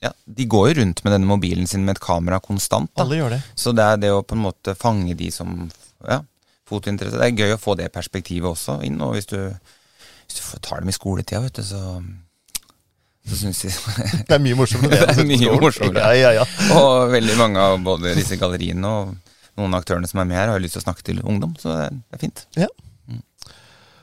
ja, 0.00 0.10
De 0.24 0.46
går 0.48 0.70
jo 0.70 0.78
rundt 0.80 1.02
med 1.04 1.12
denne 1.12 1.28
mobilen 1.28 1.68
sin 1.68 1.84
med 1.84 1.96
et 1.98 2.02
kamera 2.04 2.40
konstant. 2.40 2.88
Da. 2.96 3.04
Alle 3.04 3.20
gjør 3.20 3.36
det. 3.36 3.42
Så 3.58 3.72
det 3.76 3.84
er 3.84 4.00
det 4.00 4.14
å 4.16 4.24
på 4.24 4.36
en 4.36 4.44
måte 4.46 4.74
fange 4.80 5.14
de 5.16 5.28
som 5.32 5.52
ja, 6.08 6.22
fotointeresse. 6.68 7.20
Det 7.20 7.28
er 7.28 7.44
gøy 7.46 7.54
å 7.56 7.60
få 7.62 7.76
det 7.78 7.92
perspektivet 7.94 8.48
også 8.50 8.78
inn. 8.86 8.96
Og 9.04 9.14
hvis 9.16 9.28
du, 9.30 9.38
hvis 10.26 10.38
du 10.40 10.62
tar 10.64 10.82
dem 10.82 10.92
i 10.92 10.96
skoletida, 10.96 11.42
vet 11.44 11.60
du, 11.60 11.62
så, 11.66 11.82
så 13.26 13.40
syns 13.42 13.64
jeg 13.66 13.74
Det 14.28 14.36
er 14.36 14.42
mye 14.42 14.58
morsommere 14.58 14.96
Det 14.96 15.02
er 15.06 15.14
sitte 15.14 15.26
på 15.26 15.30
mye 15.32 15.60
morsommere. 15.62 16.08
Ja, 16.16 16.32
ja, 16.32 16.42
ja. 16.42 16.48
Og 16.78 17.12
veldig 17.14 17.38
mange 17.40 17.62
av 17.62 17.78
både 17.86 18.16
disse 18.18 18.38
galleriene 18.40 18.90
og 18.90 19.14
noen 19.56 19.72
av 19.72 19.80
aktørene 19.80 20.08
som 20.10 20.20
er 20.20 20.28
med 20.28 20.36
her, 20.36 20.52
har 20.52 20.60
lyst 20.60 20.76
til 20.76 20.84
å 20.84 20.88
snakke 20.90 21.06
til 21.06 21.22
ungdom, 21.24 21.54
så 21.60 21.72
det 21.72 21.84
er, 21.86 21.94
det 21.96 22.18
er 22.18 22.26
fint. 22.26 22.44
Ja. 22.60 22.72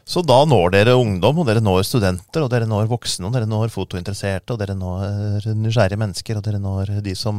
Så 0.04 0.20
da 0.28 0.42
når 0.44 0.74
dere 0.74 0.96
ungdom, 1.00 1.38
og 1.40 1.48
dere 1.48 1.62
når 1.64 1.86
studenter, 1.88 2.44
og 2.44 2.50
dere 2.52 2.68
når 2.68 2.90
voksne, 2.92 3.30
og 3.30 3.36
dere 3.38 3.48
når 3.48 3.72
fotointeresserte, 3.72 4.52
og 4.52 4.60
dere 4.60 4.76
når 4.76 5.46
nysgjerrige 5.56 6.00
mennesker, 6.02 6.40
og 6.40 6.44
dere 6.44 6.60
når 6.60 6.98
de 7.06 7.14
som 7.16 7.38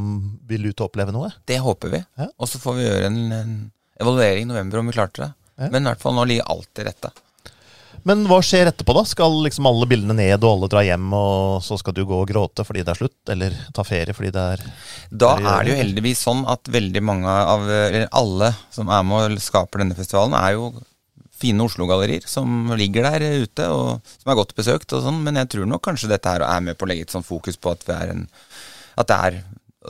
vil 0.49 0.71
ut 0.71 0.79
og 0.79 0.87
oppleve 0.89 1.13
noe. 1.13 1.29
Det 1.45 1.59
håper 1.61 1.93
vi. 1.93 2.01
Og 2.39 2.49
så 2.49 2.61
får 2.63 2.79
vi 2.79 2.87
gjøre 2.87 3.11
en, 3.11 3.21
en 3.37 3.53
evaluering 4.01 4.47
i 4.47 4.53
november 4.55 4.81
om 4.81 4.89
vi 4.89 4.97
klarte 4.97 5.27
det. 5.27 5.31
Men 5.69 5.85
i 5.85 5.93
hvert 5.93 6.03
fall 6.03 6.17
nå 6.17 6.25
ligger 6.31 6.49
alt 6.57 6.71
til 6.75 6.89
rette. 6.89 7.13
Men 8.03 8.25
hva 8.29 8.41
skjer 8.45 8.69
etterpå, 8.69 8.95
da? 8.97 9.05
Skal 9.09 9.37
liksom 9.45 9.69
alle 9.71 9.87
bildene 9.89 10.17
ned, 10.19 10.37
og 10.43 10.51
alle 10.51 10.71
dra 10.73 10.83
hjem, 10.85 11.07
og 11.17 11.63
så 11.65 11.79
skal 11.81 11.97
du 11.97 12.03
gå 12.09 12.19
og 12.21 12.29
gråte 12.29 12.67
fordi 12.67 12.83
det 12.85 12.93
er 12.95 13.01
slutt? 13.01 13.21
Eller 13.33 13.55
ta 13.77 13.85
ferie 13.87 14.17
fordi 14.17 14.33
det 14.35 14.47
er 14.57 14.65
Da 15.11 15.35
er 15.39 15.65
det 15.65 15.73
jo 15.73 15.79
heldigvis 15.79 16.25
sånn 16.27 16.43
at 16.51 16.69
veldig 16.73 17.05
mange 17.05 17.31
av, 17.55 17.65
eller 17.71 18.11
alle 18.13 18.51
som 18.75 18.91
er 18.93 19.07
med 19.07 19.39
og 19.39 19.45
skaper 19.45 19.85
denne 19.85 19.97
festivalen, 19.99 20.37
er 20.37 20.59
jo 20.59 20.73
fine 21.35 21.65
Oslo-gallerier 21.65 22.27
som 22.31 22.71
ligger 22.79 23.09
der 23.09 23.43
ute, 23.45 23.67
og 23.69 24.15
som 24.21 24.31
er 24.33 24.39
godt 24.39 24.55
besøkt 24.59 24.95
og 24.97 25.05
sånn. 25.05 25.23
Men 25.27 25.41
jeg 25.43 25.53
tror 25.55 25.69
nok 25.71 25.85
kanskje 25.85 26.11
dette 26.13 26.31
her 26.31 26.45
er 26.47 26.65
med 26.65 26.79
på 26.79 26.87
å 26.87 26.91
legge 26.93 27.09
et 27.09 27.15
sånn 27.15 27.27
fokus 27.27 27.59
på 27.61 27.75
at, 27.75 27.89
en, 27.97 28.27
at 29.01 29.11
det 29.11 29.19
er 29.29 29.43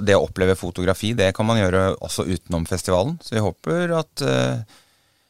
det 0.03 0.17
å 0.17 0.25
oppleve 0.27 0.57
fotografi, 0.59 1.13
det 1.15 1.31
kan 1.37 1.47
man 1.47 1.61
gjøre 1.61 1.93
også 2.03 2.27
utenom 2.27 2.65
festivalen. 2.67 3.19
Så 3.23 3.37
vi 3.37 3.45
håper 3.45 3.93
at 4.01 4.25
eh, 4.27 4.81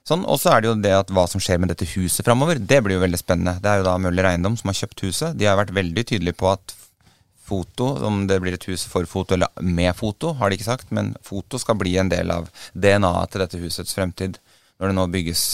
Sånn, 0.04 0.24
Og 0.28 0.36
så 0.40 0.52
er 0.52 0.60
det 0.60 0.68
jo 0.68 0.76
det 0.84 0.92
at 0.92 1.12
hva 1.16 1.24
som 1.30 1.40
skjer 1.40 1.60
med 1.62 1.70
dette 1.72 1.88
huset 1.94 2.26
framover. 2.26 2.58
Det 2.60 2.82
blir 2.84 2.98
jo 2.98 3.04
veldig 3.04 3.20
spennende. 3.20 3.56
Det 3.64 3.70
er 3.70 3.80
jo 3.80 3.86
da 3.86 3.96
Møller 3.96 4.28
Eiendom 4.28 4.56
som 4.60 4.68
har 4.68 4.76
kjøpt 4.76 5.04
huset. 5.06 5.38
De 5.40 5.48
har 5.48 5.56
vært 5.56 5.72
veldig 5.76 6.04
tydelige 6.10 6.36
på 6.36 6.50
at 6.52 6.74
foto, 7.44 7.90
om 8.04 8.26
det 8.28 8.38
blir 8.40 8.56
et 8.56 8.66
hus 8.68 8.86
for 8.88 9.08
foto 9.08 9.36
eller 9.36 9.48
med 9.60 9.92
foto, 9.96 10.32
har 10.38 10.48
de 10.48 10.56
ikke 10.58 10.68
sagt, 10.68 10.92
men 10.96 11.12
foto 11.24 11.60
skal 11.60 11.76
bli 11.80 11.96
en 12.00 12.08
del 12.12 12.32
av 12.32 12.48
DNA-et 12.72 13.32
til 13.32 13.44
dette 13.44 13.60
husets 13.60 13.96
fremtid. 13.96 14.38
Når 14.80 14.90
det 14.90 14.96
nå 14.96 15.06
bygges 15.12 15.44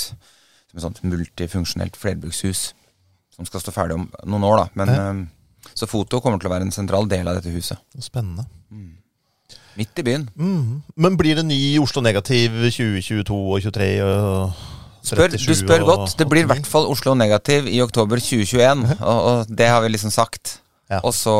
som 0.70 0.78
et 0.78 0.86
sånt 0.86 1.02
multifunksjonelt 1.06 1.98
flerbrukshus 1.98 2.70
som 3.34 3.48
skal 3.48 3.62
stå 3.62 3.74
ferdig 3.74 3.98
om 3.98 4.08
noen 4.24 4.46
år, 4.46 4.62
da. 4.62 4.66
Men, 4.78 4.94
ja. 4.94 5.70
så 5.74 5.90
foto 5.90 6.22
kommer 6.22 6.42
til 6.42 6.50
å 6.50 6.54
være 6.54 6.68
en 6.68 6.74
sentral 6.74 7.10
del 7.10 7.30
av 7.30 7.38
dette 7.38 7.54
huset. 7.54 7.78
spennende. 8.06 8.46
Midt 9.78 10.00
i 10.02 10.04
byen. 10.06 10.26
Mm. 10.34 10.80
Men 10.96 11.16
blir 11.20 11.38
det 11.38 11.46
ny 11.46 11.78
Oslo 11.82 12.02
Negativ 12.02 12.56
2022 12.70 13.38
og 13.38 13.62
2023? 13.62 13.90
og 14.02 14.66
Spør, 15.00 15.32
du 15.32 15.54
spør 15.56 15.84
godt. 15.88 16.14
Det 16.18 16.26
blir 16.28 16.44
i 16.44 16.50
hvert 16.50 16.66
fall 16.68 16.88
Oslo 16.90 17.14
Negativ 17.16 17.68
i 17.70 17.78
oktober 17.80 18.20
2021, 18.20 18.82
og, 19.00 19.20
og 19.30 19.54
det 19.56 19.68
har 19.70 19.80
vi 19.80 19.94
liksom 19.94 20.12
sagt. 20.12 20.58
Ja. 20.90 21.00
Og 21.00 21.14
så 21.16 21.34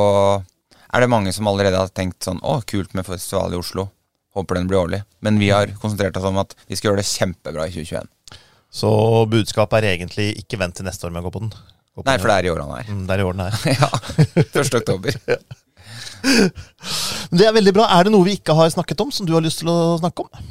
er 0.90 1.04
det 1.04 1.10
mange 1.12 1.32
som 1.36 1.48
allerede 1.50 1.78
har 1.78 1.90
tenkt 1.94 2.24
sånn 2.24 2.40
Å, 2.46 2.60
kult 2.66 2.94
med 2.96 3.06
festival 3.06 3.52
i 3.54 3.60
Oslo. 3.60 3.88
Håper 4.34 4.60
den 4.60 4.70
blir 4.70 4.80
årlig. 4.80 5.02
Men 5.20 5.38
vi 5.42 5.50
har 5.52 5.72
konsentrert 5.82 6.16
oss 6.16 6.28
om 6.28 6.38
at 6.40 6.54
vi 6.70 6.78
skal 6.78 6.90
gjøre 6.90 7.02
det 7.02 7.10
kjempebra 7.10 7.66
i 7.66 7.74
2021. 7.74 8.08
Så 8.70 8.90
budskapet 9.30 9.82
er 9.82 9.96
egentlig 9.96 10.30
ikke 10.38 10.60
vent 10.60 10.78
til 10.78 10.86
neste 10.86 11.06
år 11.06 11.14
med 11.14 11.24
å 11.24 11.28
gå 11.28 11.34
på 11.34 11.42
den. 11.44 11.52
Gå 11.90 12.04
på 12.04 12.06
Nei, 12.06 12.16
for 12.22 12.30
det 12.30 12.36
er 12.38 12.46
i 12.46 12.52
år 12.52 12.62
han 12.62 12.76
er. 12.78 12.86
Mm, 12.86 13.02
det 13.08 13.16
er 13.16 13.22
i 13.22 13.26
år 13.26 13.36
den 13.36 13.44
er. 13.48 13.58
ja. 13.82 13.90
1. 14.46 14.76
oktober. 14.78 15.18
Men 15.26 15.59
Det 17.30 17.46
er 17.46 17.54
veldig 17.54 17.72
bra. 17.76 17.86
Er 17.98 18.06
det 18.08 18.12
noe 18.14 18.26
vi 18.26 18.36
ikke 18.38 18.54
har 18.58 18.70
snakket 18.72 19.00
om, 19.04 19.12
som 19.14 19.26
du 19.28 19.32
har 19.36 19.44
lyst 19.44 19.62
til 19.62 19.70
å 19.72 19.96
snakke 20.00 20.24
om? 20.26 20.48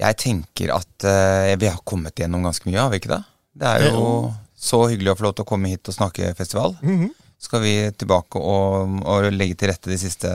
Jeg 0.00 0.16
tenker 0.18 0.72
at 0.74 1.06
uh, 1.06 1.52
vi 1.60 1.68
har 1.70 1.78
kommet 1.86 2.18
gjennom 2.18 2.42
ganske 2.42 2.66
mye, 2.66 2.80
har 2.82 2.90
vi 2.90 2.98
ikke 3.02 3.12
det? 3.14 3.20
Det 3.62 3.68
er 3.70 3.84
jo 3.92 4.32
så 4.58 4.80
hyggelig 4.90 5.12
å 5.12 5.18
få 5.20 5.26
lov 5.28 5.34
til 5.38 5.44
å 5.44 5.50
komme 5.52 5.70
hit 5.70 5.90
og 5.92 5.94
snakke 5.98 6.32
festival. 6.38 6.74
Mhm. 6.82 7.12
Skal 7.44 7.60
vi 7.60 7.74
tilbake 8.00 8.40
og, 8.40 8.94
og 9.04 9.26
legge 9.34 9.58
til 9.60 9.68
rette 9.68 9.90
de 9.92 9.98
siste 10.00 10.30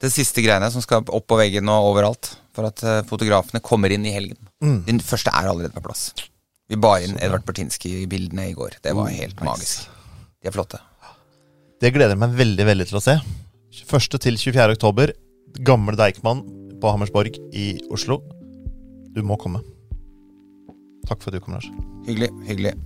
de 0.00 0.08
siste 0.12 0.42
greiene 0.44 0.68
som 0.72 0.82
skal 0.84 1.04
opp 1.08 1.26
på 1.30 1.38
veggen 1.40 1.68
og 1.72 1.90
overalt. 1.94 2.34
For 2.56 2.66
at 2.68 2.82
eh, 2.84 2.98
fotografene 3.08 3.60
kommer 3.64 3.92
inn 3.94 4.04
i 4.08 4.12
helgen. 4.12 4.36
Mm. 4.64 4.78
Den 4.88 5.00
første 5.04 5.32
er 5.32 5.48
allerede 5.48 5.72
på 5.76 5.82
plass. 5.84 6.10
Vi 6.70 6.76
bar 6.80 7.00
inn 7.04 7.16
Edvard 7.22 7.44
Bertinski 7.46 7.92
i 8.02 8.06
bildene 8.10 8.48
i 8.50 8.54
går. 8.58 8.78
Det 8.84 8.92
var 8.96 9.08
Oh, 9.08 9.12
helt 9.12 9.38
nice. 9.38 9.46
magisk. 9.46 9.88
De 10.42 10.50
er 10.50 10.54
flotte. 10.56 10.80
Det 11.80 11.94
gleder 11.94 12.12
jeg 12.12 12.20
meg 12.20 12.34
veldig 12.36 12.64
veldig 12.68 12.86
til 12.90 12.98
å 12.98 13.00
se. 13.00 13.14
1. 13.72 14.18
til 14.20 14.36
24. 14.36 14.74
oktober. 14.76 15.14
Gamle 15.64 15.96
Deichman 15.96 16.42
på 16.80 16.92
Hammersborg 16.92 17.38
i 17.56 17.70
Oslo. 17.88 18.18
Du 19.16 19.22
må 19.24 19.40
komme. 19.40 19.62
Takk 21.08 21.24
for 21.24 21.32
at 21.32 21.38
du 21.38 21.40
kom, 21.40 21.56
Lars. 21.56 21.70
Hyggelig. 22.04 22.28
Hyggelig. 22.50 22.76